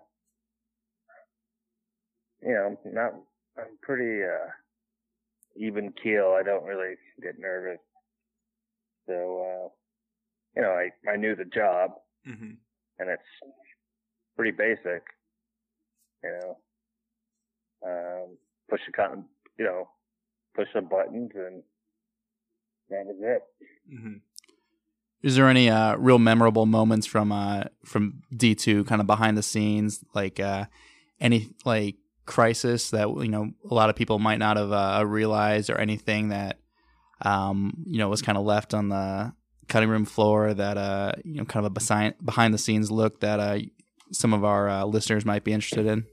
you 2.47 2.53
know, 2.53 2.79
not. 2.93 3.15
I'm 3.57 3.77
pretty 3.83 4.23
uh, 4.23 4.51
even 5.59 5.93
keel. 6.03 6.37
I 6.39 6.43
don't 6.43 6.65
really 6.65 6.95
get 7.23 7.39
nervous. 7.39 7.79
So, 9.07 9.15
uh, 9.15 9.69
you 10.57 10.63
know, 10.63 10.71
I 10.71 10.91
I 11.11 11.17
knew 11.17 11.35
the 11.35 11.45
job, 11.45 11.93
hmm 12.25 12.53
and 12.99 13.11
it's 13.11 13.23
pretty 14.37 14.51
basic. 14.53 15.03
You 16.25 16.31
know, 16.41 16.59
um, 17.87 18.37
push 18.69 18.81
a 18.89 18.93
cotton, 18.93 19.25
you 19.59 19.65
know, 19.65 19.89
push 20.55 20.69
some 20.75 20.89
buttons, 20.89 21.31
and 21.35 21.63
that 22.91 23.07
was 23.07 23.17
it. 23.21 23.43
hmm 23.89 24.17
Is 25.23 25.37
there 25.37 25.49
any 25.49 25.71
uh, 25.71 25.97
real 25.97 26.19
memorable 26.19 26.67
moments 26.67 27.07
from 27.07 27.33
uh, 27.33 27.65
from 27.85 28.23
D 28.37 28.55
two, 28.55 28.85
kind 28.85 29.01
of 29.01 29.07
behind 29.07 29.37
the 29.37 29.43
scenes, 29.43 30.05
like 30.15 30.41
uh, 30.41 30.67
any 31.21 31.51
like 31.65 31.97
crisis 32.29 32.91
that 32.91 33.09
you 33.09 33.29
know 33.29 33.51
a 33.69 33.75
lot 33.75 33.91
of 33.91 33.97
people 33.97 34.19
might 34.21 34.39
not 34.39 34.57
have 34.57 34.71
uh, 34.71 35.03
realized, 35.07 35.71
or 35.71 35.79
anything 35.79 36.29
that 36.29 36.59
um, 37.23 37.83
you 37.87 37.99
know 37.99 38.09
was 38.09 38.23
kind 38.23 38.39
of 38.39 38.45
left 38.45 38.75
on 38.75 38.89
the 38.91 39.33
cutting 39.69 39.89
room 39.89 40.05
floor 40.05 40.55
that 40.55 40.77
uh, 40.79 41.13
you 41.25 41.39
know 41.39 41.45
kind 41.45 41.65
of 41.67 41.73
a 41.73 41.75
behind 41.75 42.15
behind 42.25 42.55
the 42.55 42.59
scenes 42.59 42.91
look 42.91 43.21
that 43.21 43.41
uh, 43.41 43.59
some 44.13 44.33
of 44.33 44.45
our 44.45 44.69
uh, 44.69 44.85
listeners 44.85 45.25
might 45.25 45.43
be 45.43 45.53
interested 45.53 45.87
in. 45.87 46.05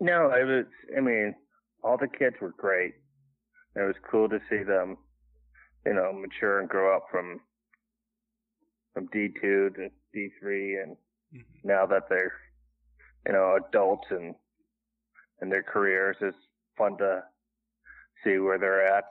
No, 0.00 0.30
it 0.30 0.44
was. 0.44 0.66
I 0.96 1.00
mean, 1.00 1.34
all 1.82 1.96
the 1.96 2.06
kids 2.08 2.36
were 2.40 2.54
great. 2.56 2.94
It 3.76 3.80
was 3.82 3.96
cool 4.10 4.28
to 4.28 4.38
see 4.50 4.62
them, 4.62 4.96
you 5.86 5.94
know, 5.94 6.12
mature 6.12 6.60
and 6.60 6.68
grow 6.68 6.96
up 6.96 7.06
from 7.10 7.40
from 8.94 9.06
D 9.12 9.28
two 9.40 9.70
to 9.76 9.88
D 10.12 10.28
three, 10.40 10.76
and 10.76 10.96
Mhm. 11.34 11.44
now 11.62 11.84
that 11.86 12.08
they're, 12.08 12.32
you 13.26 13.32
know, 13.34 13.56
adults 13.68 14.06
and 14.10 14.34
and 15.40 15.50
their 15.50 15.62
careers, 15.62 16.16
it's 16.20 16.36
fun 16.76 16.96
to 16.98 17.22
see 18.24 18.38
where 18.38 18.58
they're 18.58 18.86
at. 18.86 19.04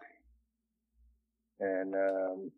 And 1.59 1.95
um, 1.95 2.51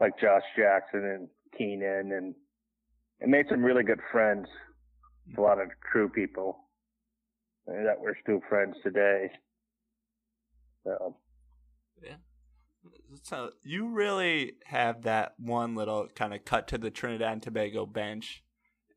like 0.00 0.18
Josh 0.20 0.42
Jackson 0.56 1.04
and 1.04 1.28
Kenan, 1.56 2.12
and 2.12 2.34
made 3.26 3.46
some 3.48 3.62
really 3.62 3.84
good 3.84 4.00
friends. 4.12 4.46
A 5.38 5.40
lot 5.40 5.60
of 5.60 5.68
crew 5.80 6.08
people 6.08 6.58
that 7.66 7.96
we're 7.98 8.16
still 8.22 8.40
friends 8.48 8.76
today. 8.82 9.30
So, 10.84 11.16
So 13.22 13.50
you 13.62 13.88
really 13.88 14.54
have 14.66 15.02
that 15.02 15.34
one 15.38 15.74
little 15.74 16.08
kind 16.14 16.34
of 16.34 16.44
cut 16.44 16.68
to 16.68 16.78
the 16.78 16.90
Trinidad 16.90 17.32
and 17.32 17.42
Tobago 17.42 17.86
bench 17.86 18.42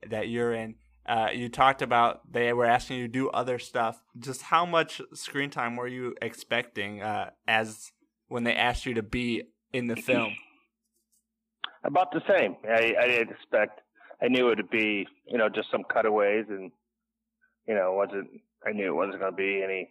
that 0.10 0.28
you're 0.28 0.54
in. 0.54 0.76
Uh, 1.08 1.30
you 1.34 1.48
talked 1.48 1.82
about 1.82 2.32
they 2.32 2.52
were 2.52 2.66
asking 2.66 2.98
you 2.98 3.04
to 3.04 3.12
do 3.12 3.30
other 3.30 3.60
stuff. 3.60 4.02
Just 4.20 4.42
how 4.42 4.66
much 4.66 5.02
screen 5.14 5.50
time 5.50 5.76
were 5.76 5.88
you 5.88 6.16
expecting 6.22 7.02
uh, 7.02 7.30
as 7.48 7.92
when 8.28 8.44
they 8.44 8.54
asked 8.54 8.86
you 8.86 8.94
to 8.96 9.04
be 9.04 9.44
in 9.72 9.88
the 9.88 9.96
film? 9.96 10.36
about 11.84 12.12
the 12.12 12.22
same. 12.28 12.58
I, 12.68 12.94
I 13.02 13.08
didn't 13.08 13.32
expect. 13.32 13.82
I 14.22 14.28
knew 14.28 14.52
it 14.52 14.58
would 14.58 14.70
be, 14.70 15.08
you 15.26 15.38
know, 15.38 15.48
just 15.48 15.72
some 15.72 15.84
cutaways, 15.84 16.46
and 16.50 16.72
you 17.68 17.76
know, 17.76 17.94
wasn't. 17.94 18.30
I 18.66 18.72
knew 18.72 18.88
it 18.88 18.96
wasn't 18.96 19.20
going 19.20 19.32
to 19.32 19.38
be 19.38 19.62
any, 19.64 19.90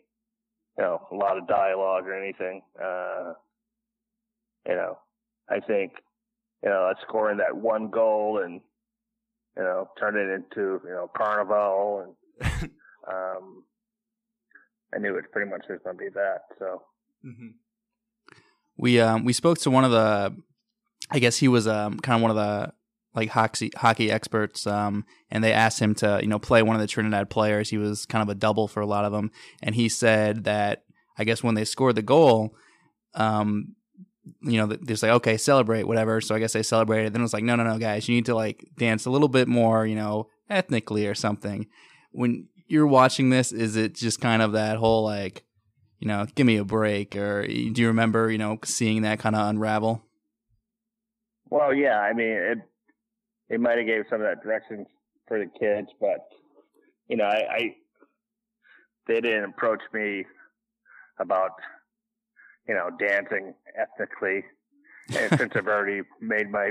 you 0.76 0.84
know, 0.84 1.06
a 1.10 1.14
lot 1.14 1.38
of 1.38 1.48
dialogue 1.48 2.06
or 2.06 2.14
anything. 2.20 2.62
Uh, 2.78 3.34
you 4.68 4.74
know, 4.74 4.98
I 5.48 5.60
think, 5.60 5.92
you 6.62 6.68
know, 6.68 6.92
scoring 7.06 7.38
that 7.38 7.56
one 7.56 7.90
goal 7.90 8.42
and, 8.44 8.60
you 9.56 9.62
know, 9.62 9.88
turn 9.98 10.16
it 10.16 10.32
into, 10.32 10.80
you 10.84 10.90
know, 10.90 11.10
carnival 11.16 12.14
and, 12.40 12.70
um, 13.10 13.64
I 14.94 14.98
knew 14.98 15.16
it 15.16 15.32
pretty 15.32 15.50
much 15.50 15.64
was 15.68 15.80
going 15.84 15.96
to 15.96 16.04
be 16.04 16.10
that. 16.10 16.42
So. 16.58 16.82
hmm 17.22 17.48
we 18.76 19.00
um 19.00 19.24
we 19.24 19.32
spoke 19.32 19.58
to 19.58 19.70
one 19.70 19.84
of 19.84 19.90
the, 19.90 20.36
I 21.10 21.18
guess 21.18 21.36
he 21.36 21.48
was 21.48 21.66
um 21.66 21.98
kind 22.00 22.16
of 22.16 22.22
one 22.22 22.30
of 22.30 22.36
the 22.36 22.72
like 23.14 23.30
hockey 23.30 23.72
hockey 23.74 24.10
experts 24.10 24.66
um 24.66 25.06
and 25.30 25.42
they 25.42 25.52
asked 25.52 25.80
him 25.80 25.94
to 25.96 26.18
you 26.20 26.28
know 26.28 26.38
play 26.38 26.62
one 26.62 26.76
of 26.76 26.80
the 26.80 26.86
Trinidad 26.86 27.30
players. 27.30 27.70
He 27.70 27.78
was 27.78 28.06
kind 28.06 28.22
of 28.22 28.28
a 28.28 28.34
double 28.34 28.68
for 28.68 28.80
a 28.80 28.86
lot 28.86 29.04
of 29.04 29.12
them, 29.12 29.30
and 29.62 29.74
he 29.74 29.88
said 29.88 30.44
that 30.44 30.84
I 31.18 31.24
guess 31.24 31.42
when 31.42 31.54
they 31.54 31.64
scored 31.64 31.94
the 31.94 32.02
goal, 32.02 32.54
um 33.14 33.76
you 34.42 34.58
know, 34.58 34.66
they're 34.66 34.78
just 34.78 35.02
like, 35.02 35.12
okay, 35.12 35.36
celebrate, 35.36 35.84
whatever. 35.84 36.20
So 36.20 36.34
I 36.34 36.38
guess 36.38 36.52
they 36.52 36.62
celebrated. 36.62 37.12
Then 37.12 37.20
it 37.20 37.24
was 37.24 37.32
like, 37.32 37.44
no, 37.44 37.56
no, 37.56 37.64
no, 37.64 37.78
guys, 37.78 38.08
you 38.08 38.14
need 38.14 38.26
to 38.26 38.34
like 38.34 38.64
dance 38.76 39.06
a 39.06 39.10
little 39.10 39.28
bit 39.28 39.48
more, 39.48 39.86
you 39.86 39.96
know, 39.96 40.28
ethnically 40.50 41.06
or 41.06 41.14
something. 41.14 41.66
When 42.12 42.48
you're 42.66 42.86
watching 42.86 43.30
this, 43.30 43.52
is 43.52 43.76
it 43.76 43.94
just 43.94 44.20
kind 44.20 44.42
of 44.42 44.52
that 44.52 44.78
whole 44.78 45.04
like, 45.04 45.44
you 45.98 46.08
know, 46.08 46.26
give 46.34 46.46
me 46.46 46.56
a 46.56 46.64
break? 46.64 47.16
Or 47.16 47.46
do 47.46 47.52
you 47.52 47.86
remember, 47.86 48.30
you 48.30 48.38
know, 48.38 48.58
seeing 48.64 49.02
that 49.02 49.18
kind 49.18 49.36
of 49.36 49.48
unravel? 49.48 50.02
Well, 51.48 51.72
yeah, 51.72 52.00
I 52.00 52.12
mean, 52.12 52.28
it 52.28 52.58
it 53.48 53.60
might 53.60 53.78
have 53.78 53.86
gave 53.86 54.04
some 54.10 54.20
of 54.20 54.26
that 54.26 54.42
direction 54.42 54.86
for 55.28 55.38
the 55.38 55.46
kids, 55.58 55.88
but 56.00 56.18
you 57.08 57.16
know, 57.16 57.24
I, 57.24 57.42
I 57.50 57.74
they 59.06 59.20
didn't 59.20 59.44
approach 59.44 59.82
me 59.92 60.24
about 61.20 61.52
you 62.68 62.74
know, 62.74 62.90
dancing 62.98 63.54
ethnically. 63.78 64.44
And 65.16 65.38
since 65.38 65.52
I've 65.54 65.68
already 65.68 66.02
made 66.20 66.50
my 66.50 66.70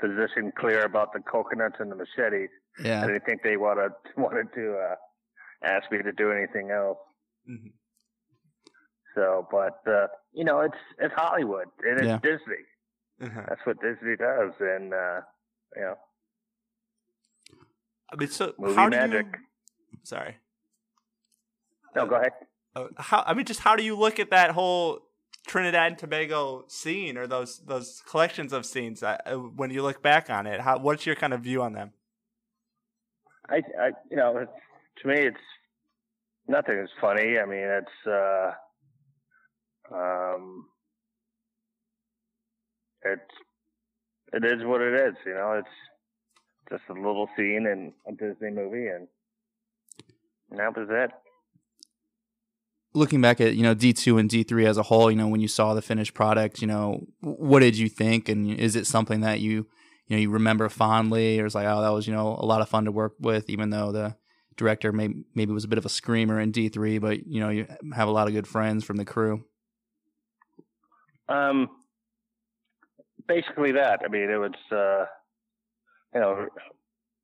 position 0.00 0.52
clear 0.58 0.84
about 0.84 1.12
the 1.12 1.20
coconuts 1.20 1.76
and 1.78 1.90
the 1.90 1.96
machetes, 1.96 2.50
yeah. 2.82 3.02
I 3.02 3.06
didn't 3.06 3.24
think 3.24 3.42
they 3.42 3.56
wanted 3.56 3.92
wanted 4.16 4.52
to 4.54 4.76
uh, 4.76 4.94
ask 5.64 5.90
me 5.92 6.02
to 6.02 6.12
do 6.12 6.32
anything 6.32 6.70
else. 6.70 6.98
Mm-hmm. 7.48 7.68
So, 9.14 9.48
but 9.50 9.80
uh, 9.90 10.06
you 10.32 10.44
know, 10.44 10.60
it's 10.60 10.76
it's 10.98 11.14
Hollywood 11.16 11.66
and 11.86 11.98
it's 12.00 12.06
Yeah. 12.06 12.18
Disney. 12.22 12.64
Uh-huh. 13.20 13.42
That's 13.48 13.60
what 13.64 13.80
Disney 13.80 14.16
does, 14.16 14.52
and 14.60 14.94
uh, 14.94 15.20
you 15.74 15.82
know, 15.82 15.94
I 18.12 18.16
mean, 18.16 18.28
so 18.28 18.52
Movie 18.58 18.74
how 18.74 18.88
do 18.88 18.96
magic. 18.96 19.26
you? 19.92 19.98
Sorry. 20.04 20.36
no, 21.96 22.06
go 22.06 22.14
ahead. 22.16 22.32
Uh, 22.78 23.02
how 23.02 23.24
I 23.26 23.34
mean, 23.34 23.46
just 23.46 23.60
how 23.60 23.76
do 23.76 23.82
you 23.82 23.96
look 23.96 24.18
at 24.20 24.30
that 24.30 24.52
whole 24.52 25.00
Trinidad 25.46 25.92
and 25.92 25.98
Tobago 25.98 26.64
scene 26.68 27.16
or 27.16 27.26
those 27.26 27.58
those 27.60 28.02
collections 28.08 28.52
of 28.52 28.64
scenes 28.66 29.02
uh, 29.02 29.18
uh, 29.26 29.34
when 29.34 29.70
you 29.70 29.82
look 29.82 30.02
back 30.02 30.30
on 30.30 30.46
it? 30.46 30.60
How 30.60 30.78
what's 30.78 31.06
your 31.06 31.16
kind 31.16 31.32
of 31.32 31.40
view 31.40 31.62
on 31.62 31.72
them? 31.72 31.92
I, 33.48 33.62
I 33.80 33.90
you 34.10 34.16
know, 34.16 34.46
to 35.02 35.08
me, 35.08 35.14
it's 35.14 35.36
nothing 36.46 36.78
is 36.78 36.90
funny. 37.00 37.38
I 37.38 37.46
mean, 37.46 37.64
it's, 37.64 38.06
uh, 38.06 38.52
um, 39.94 40.66
it's, 43.02 43.22
it 44.32 44.44
is 44.44 44.64
what 44.66 44.82
it 44.82 44.94
is. 44.94 45.14
You 45.24 45.34
know, 45.34 45.52
it's 45.52 45.68
just 46.70 46.82
a 46.90 46.92
little 46.92 47.28
scene 47.36 47.66
in 47.66 47.92
a 48.06 48.12
Disney 48.12 48.50
movie, 48.50 48.88
and, 48.88 49.08
and 50.50 50.58
that 50.60 50.76
was 50.76 50.88
it. 50.90 51.10
Looking 52.94 53.20
back 53.20 53.40
at 53.40 53.54
you 53.54 53.62
know 53.62 53.74
D 53.74 53.92
two 53.92 54.18
and 54.18 54.28
D 54.28 54.42
three 54.42 54.66
as 54.66 54.78
a 54.78 54.82
whole, 54.82 55.10
you 55.10 55.16
know 55.16 55.28
when 55.28 55.40
you 55.40 55.48
saw 55.48 55.74
the 55.74 55.82
finished 55.82 56.14
product, 56.14 56.60
you 56.60 56.66
know 56.66 57.06
what 57.20 57.60
did 57.60 57.76
you 57.76 57.88
think, 57.88 58.28
and 58.28 58.50
is 58.58 58.76
it 58.76 58.86
something 58.86 59.20
that 59.20 59.40
you 59.40 59.66
you 60.06 60.16
know 60.16 60.18
you 60.18 60.30
remember 60.30 60.68
fondly, 60.68 61.38
or 61.38 61.46
it's 61.46 61.54
like 61.54 61.66
oh 61.66 61.82
that 61.82 61.92
was 61.92 62.06
you 62.06 62.14
know 62.14 62.36
a 62.38 62.46
lot 62.46 62.62
of 62.62 62.68
fun 62.68 62.86
to 62.86 62.92
work 62.92 63.14
with, 63.20 63.48
even 63.50 63.70
though 63.70 63.92
the 63.92 64.16
director 64.56 64.90
may, 64.92 65.08
maybe 65.34 65.52
was 65.52 65.64
a 65.64 65.68
bit 65.68 65.78
of 65.78 65.86
a 65.86 65.90
screamer 65.90 66.40
in 66.40 66.50
D 66.50 66.68
three, 66.68 66.98
but 66.98 67.26
you 67.26 67.40
know 67.40 67.50
you 67.50 67.66
have 67.94 68.08
a 68.08 68.12
lot 68.12 68.26
of 68.26 68.32
good 68.32 68.46
friends 68.46 68.84
from 68.84 68.96
the 68.96 69.04
crew. 69.04 69.44
Um, 71.28 71.68
basically 73.28 73.72
that. 73.72 74.00
I 74.04 74.08
mean, 74.08 74.30
it 74.30 74.38
was, 74.38 74.52
uh, 74.72 75.04
you 76.14 76.20
know, 76.20 76.48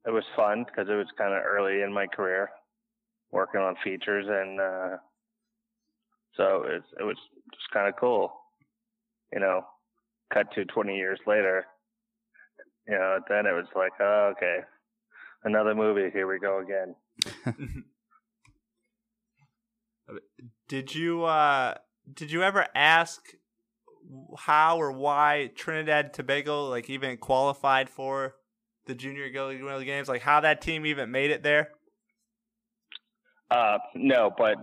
it 0.07 0.11
was 0.11 0.24
fun 0.37 0.64
because 0.64 0.88
it 0.88 0.94
was 0.94 1.07
kind 1.16 1.33
of 1.35 1.42
early 1.42 1.83
in 1.83 1.92
my 1.92 2.07
career 2.07 2.50
working 3.33 3.61
on 3.61 3.74
features, 3.83 4.27
and 4.29 4.61
uh, 4.61 4.96
so 6.37 6.64
it 6.66 6.83
it 7.01 7.05
was 7.05 7.16
just 7.53 7.70
kind 7.73 7.88
of 7.88 7.94
cool. 7.99 8.33
You 9.33 9.40
know, 9.40 9.62
cut 10.33 10.53
to 10.55 10.64
20 10.64 10.97
years 10.97 11.18
later. 11.27 11.66
You 12.87 12.94
know, 12.94 13.18
then 13.29 13.47
it 13.47 13.53
was 13.53 13.66
like, 13.75 13.92
oh, 14.01 14.33
okay, 14.37 14.59
another 15.44 15.75
movie. 15.75 16.11
Here 16.12 16.27
we 16.27 16.38
go 16.38 16.61
again. 16.61 16.94
Did 20.68 20.94
you 20.94 21.25
uh 21.25 21.75
did 22.12 22.31
you 22.31 22.42
ever 22.42 22.66
ask 22.75 23.23
how 24.38 24.79
or 24.79 24.92
why 24.92 25.51
Trinidad 25.55 26.07
and 26.07 26.14
Tobago 26.14 26.68
like 26.68 26.90
even 26.90 27.16
qualified 27.16 27.88
for 27.88 28.35
the 28.87 28.94
Junior 28.94 29.31
Goodwill 29.31 29.83
Games? 29.83 30.09
Like 30.09 30.23
how 30.23 30.40
that 30.40 30.61
team 30.61 30.85
even 30.85 31.11
made 31.11 31.31
it 31.31 31.42
there? 31.42 31.70
Uh, 33.51 33.79
no, 33.94 34.31
but 34.37 34.57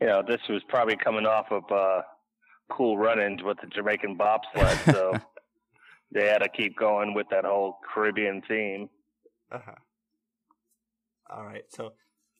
you 0.00 0.06
know, 0.06 0.22
this 0.26 0.40
was 0.48 0.62
probably 0.68 0.96
coming 0.96 1.26
off 1.26 1.46
of 1.50 1.64
uh, 1.70 2.02
Cool 2.70 2.98
Runnings 2.98 3.42
with 3.42 3.58
the 3.60 3.66
Jamaican 3.68 4.16
bobsled, 4.16 4.78
so 4.84 5.14
they 6.12 6.26
had 6.26 6.38
to 6.38 6.48
keep 6.48 6.76
going 6.76 7.14
with 7.14 7.26
that 7.30 7.44
whole 7.44 7.78
Caribbean 7.92 8.42
theme. 8.46 8.88
Uh-huh. 9.50 9.74
All 11.30 11.44
right. 11.44 11.64
So, 11.68 11.92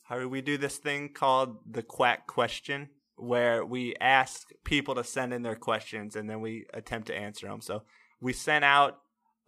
how 0.04 0.26
we 0.26 0.40
do 0.40 0.56
this 0.56 0.78
thing 0.78 1.08
called 1.12 1.58
the 1.68 1.82
quack 1.82 2.26
question, 2.26 2.90
where 3.16 3.64
we 3.64 3.96
ask 4.00 4.48
people 4.64 4.94
to 4.94 5.04
send 5.04 5.32
in 5.32 5.42
their 5.42 5.56
questions 5.56 6.14
and 6.14 6.30
then 6.30 6.40
we 6.40 6.66
attempt 6.72 7.08
to 7.08 7.16
answer 7.16 7.46
them. 7.46 7.60
So, 7.60 7.82
we 8.20 8.32
sent 8.32 8.64
out 8.64 8.98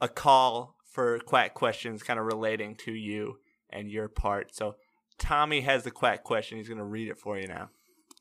a 0.00 0.08
call 0.08 0.76
for 0.90 1.18
quack 1.20 1.54
questions, 1.54 2.02
kind 2.02 2.18
of 2.18 2.26
relating 2.26 2.74
to 2.76 2.92
you 2.92 3.38
and 3.70 3.90
your 3.90 4.08
part. 4.08 4.54
So, 4.54 4.76
Tommy 5.18 5.60
has 5.62 5.84
the 5.84 5.90
quack 5.90 6.24
question. 6.24 6.58
He's 6.58 6.68
going 6.68 6.78
to 6.78 6.84
read 6.84 7.08
it 7.08 7.18
for 7.18 7.38
you 7.38 7.48
now. 7.48 7.70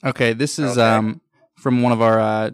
Okay, 0.03 0.33
this 0.33 0.59
is 0.59 0.77
Okay. 0.77 0.81
um 0.81 1.21
from 1.57 1.81
one 1.81 1.91
of 1.91 2.01
our 2.01 2.19
uh, 2.19 2.51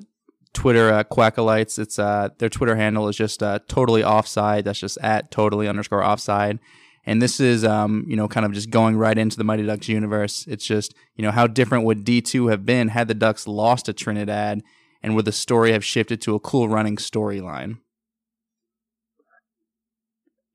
Twitter 0.54 0.92
uh, 0.94 1.04
quackalites. 1.04 1.78
It's 1.78 2.00
uh 2.00 2.30
their 2.38 2.50
Twitter 2.50 2.76
handle 2.76 3.08
is 3.10 3.16
just 3.18 3.44
uh, 3.44 3.60
totally 3.68 4.04
offside. 4.04 4.66
That's 4.66 4.80
just 4.80 4.98
at 5.02 5.30
totally 5.32 5.68
underscore 5.68 6.04
offside. 6.04 6.60
And 7.06 7.22
this 7.22 7.40
is 7.42 7.66
um 7.66 8.06
you 8.08 8.16
know 8.16 8.28
kind 8.28 8.46
of 8.46 8.54
just 8.54 8.70
going 8.70 8.96
right 8.96 9.18
into 9.18 9.38
the 9.38 9.44
Mighty 9.44 9.66
Ducks 9.66 9.90
universe. 9.90 10.46
It's 10.48 10.66
just 10.66 10.94
you 11.16 11.24
know 11.24 11.32
how 11.32 11.48
different 11.48 11.84
would 11.86 12.06
D 12.06 12.22
two 12.22 12.48
have 12.48 12.66
been 12.66 12.88
had 12.90 13.08
the 13.08 13.14
Ducks 13.14 13.48
lost 13.48 13.86
to 13.88 13.94
Trinidad, 13.94 14.62
and 15.02 15.16
would 15.16 15.26
the 15.26 15.32
story 15.34 15.74
have 15.74 15.84
shifted 15.84 16.22
to 16.22 16.36
a 16.36 16.40
cool 16.40 16.70
running 16.70 16.96
storyline? 16.96 17.80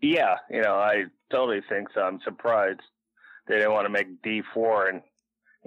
Yeah, 0.00 0.36
you 0.50 0.62
know, 0.62 0.74
I 0.76 1.04
totally 1.30 1.60
think 1.68 1.88
so. 1.92 2.00
I'm 2.02 2.20
surprised 2.24 2.80
they 3.48 3.56
didn't 3.56 3.72
want 3.72 3.86
to 3.86 3.90
make 3.90 4.22
D4 4.22 4.90
and, 4.90 5.02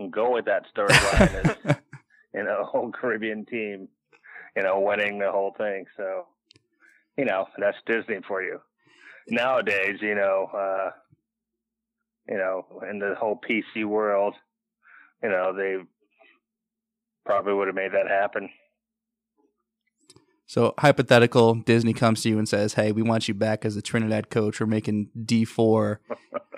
and 0.02 0.12
go 0.12 0.32
with 0.32 0.46
that 0.46 0.66
storyline 0.76 1.66
as, 1.66 1.76
you 2.34 2.44
know, 2.44 2.62
a 2.62 2.66
whole 2.66 2.92
Caribbean 2.92 3.46
team, 3.46 3.88
you 4.56 4.64
know, 4.64 4.80
winning 4.80 5.20
the 5.20 5.32
whole 5.32 5.54
thing. 5.58 5.86
So, 5.98 6.28
you 7.18 7.26
know, 7.26 7.48
that's 7.58 7.78
Disney 7.86 8.20
for 8.28 8.42
you. 8.42 8.60
Nowadays, 9.30 10.00
you 10.02 10.16
know, 10.16 10.50
uh, 10.54 10.92
you 12.28 12.38
know, 12.38 12.66
in 12.90 13.00
the 13.00 13.16
whole 13.20 13.40
PC 13.40 13.86
world, 13.86 14.36
you 15.22 15.30
know, 15.30 15.54
they 15.56 15.78
probably 17.26 17.54
would 17.54 17.68
have 17.68 17.76
made 17.76 17.92
that 17.94 18.08
happen. 18.08 18.50
So 20.48 20.74
hypothetical, 20.78 21.56
Disney 21.56 21.94
comes 21.94 22.24
to 22.24 22.30
you 22.30 22.38
and 22.38 22.50
says, 22.50 22.74
"Hey, 22.74 22.92
we 22.92 23.02
want 23.02 23.30
you 23.30 23.34
back 23.34 23.64
as 23.64 23.76
the 23.76 23.82
Trinidad 23.82 24.30
coach. 24.30 24.60
We're 24.60 24.66
making 24.66 25.10
D 25.24 25.46
four. 25.46 26.02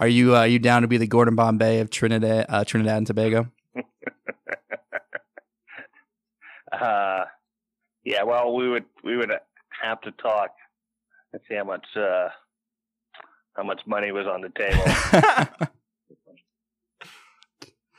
Are 0.00 0.08
you 0.08 0.34
uh, 0.34 0.40
are 0.40 0.46
you 0.46 0.58
down 0.58 0.82
to 0.82 0.88
be 0.88 0.96
the 0.96 1.06
Gordon 1.06 1.36
Bombay 1.36 1.80
of 1.80 1.90
Trinidad 1.90 2.46
uh, 2.48 2.64
Trinidad 2.64 2.96
and 2.98 3.06
Tobago?" 3.06 3.48
Uh, 6.72 7.24
yeah, 8.04 8.22
well, 8.22 8.54
we 8.54 8.68
would 8.68 8.84
we 9.04 9.16
would 9.16 9.30
have 9.82 10.00
to 10.02 10.12
talk 10.12 10.50
and 11.32 11.42
see 11.48 11.56
how 11.56 11.64
much 11.64 11.84
uh, 11.96 12.28
how 13.54 13.64
much 13.64 13.80
money 13.86 14.12
was 14.12 14.26
on 14.26 14.40
the 14.40 14.50
table. 14.50 15.68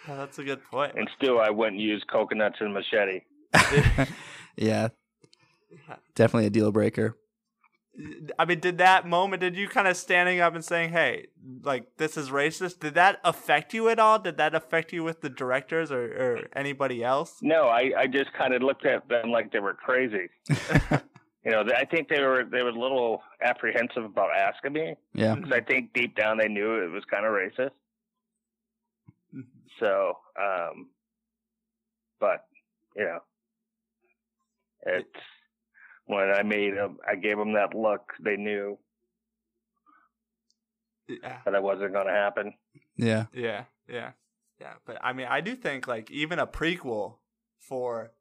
Oh, 0.07 0.17
that's 0.17 0.39
a 0.39 0.43
good 0.43 0.63
point. 0.63 0.95
and 0.95 1.07
still, 1.15 1.39
I 1.39 1.51
wouldn't 1.51 1.79
use 1.79 2.03
coconuts 2.11 2.55
and 2.59 2.73
machete. 2.73 3.21
yeah, 4.55 4.87
definitely 6.15 6.47
a 6.47 6.49
deal 6.49 6.71
breaker. 6.71 7.15
I 8.39 8.45
mean, 8.45 8.59
did 8.59 8.77
that 8.79 9.07
moment, 9.07 9.41
did 9.41 9.55
you 9.55 9.67
kind 9.67 9.87
of 9.87 9.97
standing 9.97 10.39
up 10.39 10.55
and 10.55 10.63
saying, 10.63 10.91
hey, 10.91 11.27
like, 11.63 11.97
this 11.97 12.17
is 12.17 12.29
racist, 12.29 12.79
did 12.79 12.93
that 12.95 13.19
affect 13.23 13.73
you 13.73 13.89
at 13.89 13.99
all? 13.99 14.19
Did 14.19 14.37
that 14.37 14.55
affect 14.55 14.93
you 14.93 15.03
with 15.03 15.21
the 15.21 15.29
directors 15.29 15.91
or, 15.91 16.03
or 16.03 16.47
anybody 16.55 17.03
else? 17.03 17.37
No, 17.41 17.67
I, 17.67 17.91
I 17.97 18.07
just 18.07 18.31
kind 18.33 18.53
of 18.53 18.61
looked 18.61 18.85
at 18.85 19.07
them 19.09 19.31
like 19.31 19.51
they 19.51 19.59
were 19.59 19.73
crazy. 19.73 20.29
you 20.49 21.51
know, 21.51 21.63
I 21.75 21.85
think 21.85 22.09
they 22.09 22.21
were 22.21 22.43
they 22.43 22.61
were 22.61 22.69
a 22.69 22.79
little 22.79 23.21
apprehensive 23.43 24.03
about 24.03 24.29
asking 24.35 24.73
me 24.73 24.95
Yeah, 25.13 25.35
because 25.35 25.51
I 25.51 25.61
think 25.61 25.93
deep 25.93 26.15
down 26.15 26.37
they 26.37 26.47
knew 26.47 26.75
it 26.83 26.91
was 26.91 27.03
kind 27.09 27.25
of 27.25 27.31
racist. 27.31 27.71
So, 29.79 30.17
um, 30.39 30.89
but 32.19 32.45
you 32.95 33.05
know, 33.05 33.19
It's 34.85 35.07
when 36.11 36.29
I 36.29 36.43
made 36.43 36.75
them, 36.77 36.97
I 37.09 37.15
gave 37.15 37.37
them 37.37 37.53
that 37.53 37.73
look. 37.73 38.13
They 38.23 38.35
knew 38.37 38.77
Yeah. 41.07 41.39
that 41.45 41.53
it 41.55 41.63
wasn't 41.63 41.93
going 41.93 42.07
to 42.07 42.13
happen. 42.13 42.53
Yeah. 42.95 43.25
Yeah, 43.33 43.65
yeah, 43.87 44.11
yeah. 44.59 44.73
But 44.85 44.97
I 45.01 45.13
mean, 45.13 45.27
I 45.29 45.41
do 45.41 45.55
think 45.55 45.87
like 45.87 46.09
even 46.11 46.39
a 46.39 46.47
prequel 46.47 47.15
for, 47.59 48.11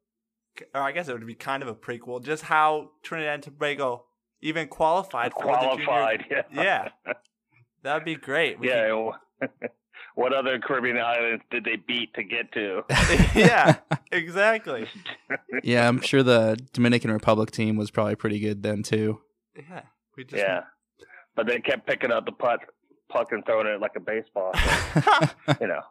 or 0.73 0.81
I 0.81 0.91
guess 0.91 1.07
it 1.07 1.13
would 1.13 1.25
be 1.25 1.35
kind 1.35 1.63
of 1.63 1.69
a 1.69 1.75
prequel, 1.75 2.23
just 2.23 2.43
how 2.43 2.91
Trinidad 3.03 3.35
and 3.35 3.43
Tobago 3.43 4.05
even 4.41 4.67
qualified 4.67 5.33
for 5.33 5.43
Qualified, 5.43 6.21
the 6.21 6.23
junior. 6.23 6.45
yeah. 6.51 6.89
Yeah, 7.05 7.13
that'd 7.83 8.05
be 8.05 8.15
great. 8.15 8.59
We 8.59 8.69
Yeah. 8.69 9.11
what 10.15 10.33
other 10.33 10.59
Caribbean 10.59 10.97
islands 10.97 11.43
did 11.51 11.63
they 11.63 11.75
beat 11.75 12.13
to 12.15 12.23
get 12.23 12.51
to? 12.53 12.83
yeah, 13.35 13.77
exactly. 14.11 14.87
Yeah, 15.63 15.87
I'm 15.87 16.01
sure 16.01 16.23
the 16.23 16.57
Dominican 16.73 17.11
Republic 17.11 17.51
team 17.51 17.75
was 17.75 17.91
probably 17.91 18.15
pretty 18.15 18.39
good 18.39 18.63
then 18.63 18.83
too. 18.83 19.21
Yeah, 19.55 19.81
we 20.17 20.23
just 20.23 20.41
yeah. 20.41 20.61
But 21.35 21.45
they 21.47 21.59
kept 21.59 21.85
picking 21.85 22.11
up 22.11 22.25
the 22.25 22.31
puck, 22.31 22.61
puck 23.09 23.27
and 23.31 23.45
throwing 23.45 23.67
it 23.67 23.79
like 23.79 23.91
a 23.95 23.99
baseball. 23.99 24.51
So, 24.53 25.29
you 25.61 25.67
know. 25.67 25.81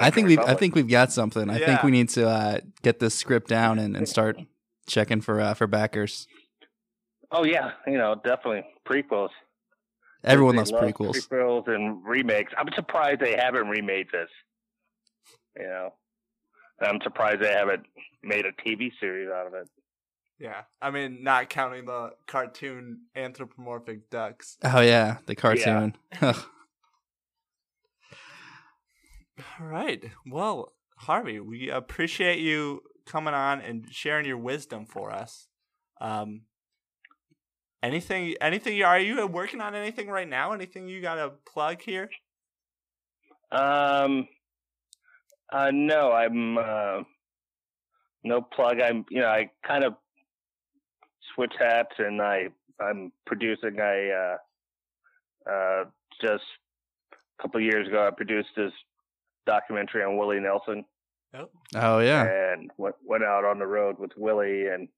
I 0.00 0.10
think 0.10 0.28
we've 0.28 0.38
I 0.38 0.54
think 0.54 0.74
we've 0.74 0.88
got 0.88 1.12
something. 1.12 1.48
I 1.50 1.58
think 1.58 1.82
we 1.82 1.90
need 1.90 2.10
to 2.10 2.28
uh, 2.28 2.58
get 2.82 2.98
this 2.98 3.14
script 3.14 3.48
down 3.48 3.78
and, 3.78 3.96
and 3.96 4.08
start 4.08 4.36
checking 4.86 5.20
for 5.20 5.40
uh, 5.40 5.54
for 5.54 5.66
backers. 5.66 6.26
Oh 7.30 7.44
yeah, 7.44 7.72
you 7.86 7.98
know, 7.98 8.14
definitely 8.14 8.64
prequels. 8.86 9.30
Everyone 10.24 10.56
They 10.56 10.60
loves 10.60 10.72
love 10.72 10.84
prequels. 10.84 11.28
Prequels 11.28 11.68
and 11.68 12.04
remakes. 12.04 12.52
I'm 12.58 12.68
surprised 12.74 13.20
they 13.20 13.36
haven't 13.36 13.68
remade 13.68 14.08
this. 14.12 14.28
You 15.56 15.66
know, 15.66 15.94
I'm 16.80 17.00
surprised 17.02 17.40
they 17.40 17.52
haven't 17.52 17.86
made 18.22 18.44
a 18.46 18.52
TV 18.52 18.90
series 19.00 19.28
out 19.30 19.46
of 19.46 19.54
it. 19.54 19.68
Yeah, 20.38 20.62
I 20.80 20.90
mean, 20.90 21.24
not 21.24 21.50
counting 21.50 21.86
the 21.86 22.12
cartoon 22.26 23.02
anthropomorphic 23.16 24.08
ducks. 24.08 24.56
Oh 24.62 24.80
yeah, 24.80 25.18
the 25.26 25.34
cartoon. 25.34 25.96
Ugh. 26.22 26.44
All 29.60 29.66
right. 29.66 30.04
Well, 30.26 30.72
Harvey, 30.96 31.40
we 31.40 31.70
appreciate 31.70 32.40
you 32.40 32.82
coming 33.06 33.34
on 33.34 33.60
and 33.60 33.86
sharing 33.90 34.26
your 34.26 34.38
wisdom 34.38 34.86
for 34.86 35.10
us. 35.10 35.48
Um, 36.00 36.42
anything? 37.82 38.34
Anything? 38.40 38.82
Are 38.82 38.98
you 38.98 39.26
working 39.26 39.60
on 39.60 39.74
anything 39.74 40.08
right 40.08 40.28
now? 40.28 40.52
Anything 40.52 40.88
you 40.88 41.00
got 41.00 41.16
to 41.16 41.32
plug 41.52 41.80
here? 41.82 42.10
Um, 43.50 44.28
uh, 45.52 45.70
no, 45.72 46.12
I'm 46.12 46.58
uh, 46.58 47.02
no 48.24 48.42
plug. 48.42 48.80
I'm 48.80 49.04
you 49.10 49.20
know 49.20 49.28
I 49.28 49.50
kind 49.66 49.84
of 49.84 49.94
switch 51.34 51.54
hats 51.58 51.94
and 51.98 52.20
I 52.20 52.48
I'm 52.80 53.12
producing. 53.26 53.80
I 53.80 54.10
uh, 54.10 54.36
uh, 55.50 55.84
just 56.20 56.44
a 57.12 57.42
couple 57.42 57.60
years 57.60 57.88
ago 57.88 58.06
I 58.06 58.10
produced 58.10 58.48
this 58.56 58.72
documentary 59.46 60.02
on 60.04 60.18
Willie 60.18 60.40
Nelson 60.40 60.84
Oh, 61.34 61.48
Oh 61.74 61.98
yeah. 62.00 62.24
and 62.52 62.70
went 62.76 62.96
went 63.04 63.24
out 63.24 63.44
on 63.44 63.58
the 63.58 63.66
road 63.66 63.98
with 63.98 64.10
Willie 64.16 64.66
and 64.66 64.88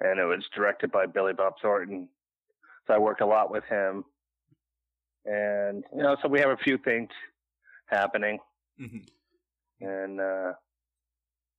and 0.00 0.18
it 0.18 0.24
was 0.24 0.44
directed 0.54 0.90
by 0.90 1.06
Billy 1.06 1.32
Bob 1.32 1.54
Thornton. 1.60 2.08
So 2.86 2.94
I 2.94 2.98
worked 2.98 3.20
a 3.20 3.26
lot 3.26 3.50
with 3.50 3.64
him, 3.64 4.04
and 5.24 5.84
you 5.94 6.02
know 6.02 6.16
so 6.22 6.28
we 6.28 6.40
have 6.40 6.50
a 6.50 6.56
few 6.56 6.78
things 6.78 7.08
happening 7.86 8.38
mhm. 8.80 9.06
and 9.80 10.20
uh 10.20 10.52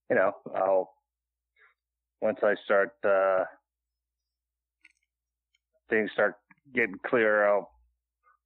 you 0.09 0.15
know 0.15 0.31
i'll 0.55 0.93
once 2.21 2.39
i 2.43 2.55
start 2.65 2.91
uh 3.05 3.43
things 5.89 6.09
start 6.11 6.35
getting 6.73 6.95
clearer 7.05 7.47
i'll 7.47 7.69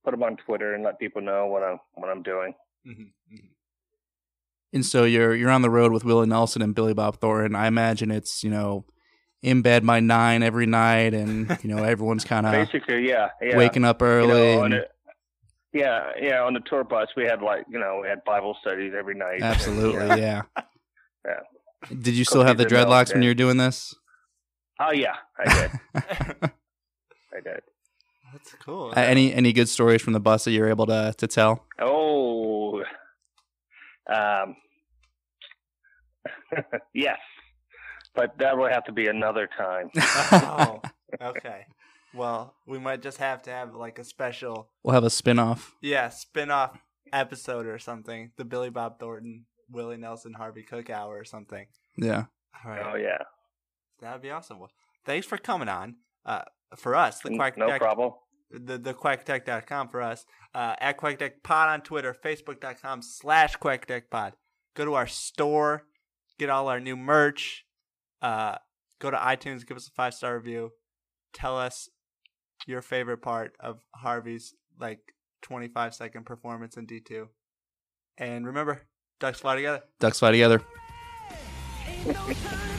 put 0.04 0.12
them 0.12 0.24
on 0.24 0.38
twitter 0.38 0.76
and 0.76 0.84
let 0.84 1.00
people 1.00 1.22
know 1.22 1.48
what 1.48 1.64
i'm 1.64 1.80
what 1.96 2.10
i'm 2.10 2.22
doing 2.24 2.54
Mhm, 2.86 3.12
mhm. 3.34 3.50
And 4.72 4.86
so 4.86 5.04
you're 5.04 5.36
you're 5.36 5.50
on 5.50 5.62
the 5.62 5.70
road 5.70 5.92
with 5.92 6.06
Willie 6.06 6.28
Nelson 6.28 6.62
and 6.62 6.74
Billy 6.76 6.94
Bob 6.94 7.20
Thornton. 7.20 7.56
I 7.56 7.68
imagine 7.68 8.12
it's 8.12 8.44
you 8.44 8.50
know 8.50 8.86
in 9.44 9.62
bed 9.62 9.86
by 9.86 10.00
nine 10.00 10.44
every 10.44 10.66
night, 10.66 11.14
and 11.14 11.58
you 11.64 11.70
know 11.74 11.84
everyone's 11.84 12.24
kind 12.34 12.46
of 12.46 12.52
basically 12.54 13.08
yeah 13.08 13.30
yeah 13.42 13.58
waking 13.58 13.86
up 13.86 14.02
You 14.02 14.08
early. 14.08 14.56
know, 14.56 14.64
and- 14.64 14.74
a- 14.76 14.86
yeah 15.74 16.12
yeah 16.22 16.42
on 16.42 16.54
the 16.54 16.62
tour 16.62 16.84
bus 16.84 17.08
we 17.18 17.26
had 17.26 17.42
like 17.42 17.66
you 17.70 17.78
know 17.78 18.00
we 18.02 18.08
had 18.08 18.24
bible 18.26 18.56
studies 18.62 18.94
every 18.98 19.14
night 19.16 19.42
absolutely, 19.42 20.06
Yeah. 20.22 20.44
yeah. 20.56 20.64
Yeah. 21.26 21.40
Did 21.90 22.16
you 22.16 22.24
still 22.24 22.44
have 22.44 22.58
the 22.58 22.64
Cookies 22.64 22.78
and 22.80 22.88
dreadlocks 22.90 23.14
when 23.14 23.22
you 23.22 23.30
were 23.30 23.34
doing 23.36 23.58
this? 23.58 23.94
oh 24.80 24.92
yeah 24.94 25.16
i 25.38 25.44
did 25.54 25.72
i 27.36 27.40
did 27.44 27.62
That's 28.32 28.54
cool. 28.64 28.94
Uh, 28.96 29.00
any 29.02 29.34
any 29.34 29.52
good 29.52 29.68
stories 29.68 30.02
from 30.02 30.14
the 30.14 30.20
bus 30.22 30.46
that 30.46 30.52
you're 30.52 30.70
able 30.70 30.86
to 30.88 31.14
to 31.18 31.28
tell? 31.28 31.66
Oh, 31.82 32.82
um, 34.14 34.56
yes, 36.94 37.18
but 38.18 38.38
that 38.40 38.58
will 38.58 38.68
have 38.68 38.84
to 38.86 38.92
be 38.92 39.08
another 39.08 39.48
time. 39.58 39.90
oh, 39.98 40.82
okay. 41.22 41.66
Well, 42.14 42.56
we 42.66 42.80
might 42.80 43.02
just 43.02 43.20
have 43.20 43.44
to 43.44 43.52
have 43.52 43.76
like 43.76 44.00
a 44.00 44.04
special, 44.04 44.70
We'll 44.84 44.94
have 44.96 45.04
a 45.06 45.10
spin 45.10 45.40
off. 45.40 45.74
yeah, 45.82 46.10
spin-off 46.10 46.78
episode 47.14 47.66
or 47.68 47.80
something. 47.80 48.32
The 48.38 48.44
Billy 48.46 48.70
Bob 48.70 49.00
Thornton, 49.00 49.46
Willie 49.72 49.98
Nelson, 49.98 50.34
Harvey 50.34 50.64
Cook 50.64 50.90
hour 50.90 51.18
or 51.18 51.24
something. 51.26 51.68
Yeah. 51.98 52.26
All 52.66 52.72
right. 52.72 52.86
Oh 52.94 52.98
yeah, 52.98 53.20
That'd 54.02 54.22
be 54.22 54.32
awesome. 54.32 54.60
Well, 54.60 54.72
thanks 55.06 55.26
for 55.28 55.38
coming 55.38 55.70
on. 55.70 55.96
Uh, 56.26 56.42
for 56.76 56.96
us, 56.96 57.20
the 57.20 57.36
Quack 57.36 57.58
no 57.58 57.68
Deck, 57.68 57.80
problem. 57.80 58.12
the 58.52 58.78
the 58.78 58.94
quackattack.com 58.94 59.90
for 59.90 60.02
us. 60.02 60.26
Uh, 60.56 60.76
at 60.80 60.98
Quack 60.98 61.16
Attack 61.16 61.44
Pod 61.44 61.70
on 61.70 61.82
Twitter, 61.82 62.16
Facebook.com 62.16 63.02
slash 63.04 63.56
Quack 63.58 63.84
Attack 63.84 64.10
Pod. 64.10 64.34
Go 64.76 64.86
to 64.86 64.96
our 64.96 65.08
store, 65.08 65.84
get 66.40 66.50
all 66.50 66.68
our 66.68 66.80
new 66.80 66.96
merch. 66.96 67.66
Uh, 68.22 68.56
go 69.00 69.12
to 69.12 69.18
iTunes, 69.18 69.66
give 69.66 69.78
us 69.78 69.88
a 69.88 69.92
five 69.92 70.14
star 70.14 70.36
review. 70.36 70.72
Tell 71.34 71.58
us 71.58 71.90
your 72.66 72.82
favorite 72.82 73.22
part 73.22 73.56
of 73.60 73.82
Harvey's 73.96 74.54
like 74.80 75.00
25 75.44 75.94
second 75.94 76.26
performance 76.26 76.78
in 76.78 76.88
D2. 76.88 77.28
And 78.18 78.46
remember, 78.46 78.88
ducks 79.20 79.40
fly 79.40 79.56
together. 79.56 79.82
Ducks 80.00 80.20
fly 80.20 80.32
together. 80.32 80.62
Ain't 81.88 82.08
no 82.08 82.14
turning 82.14 82.77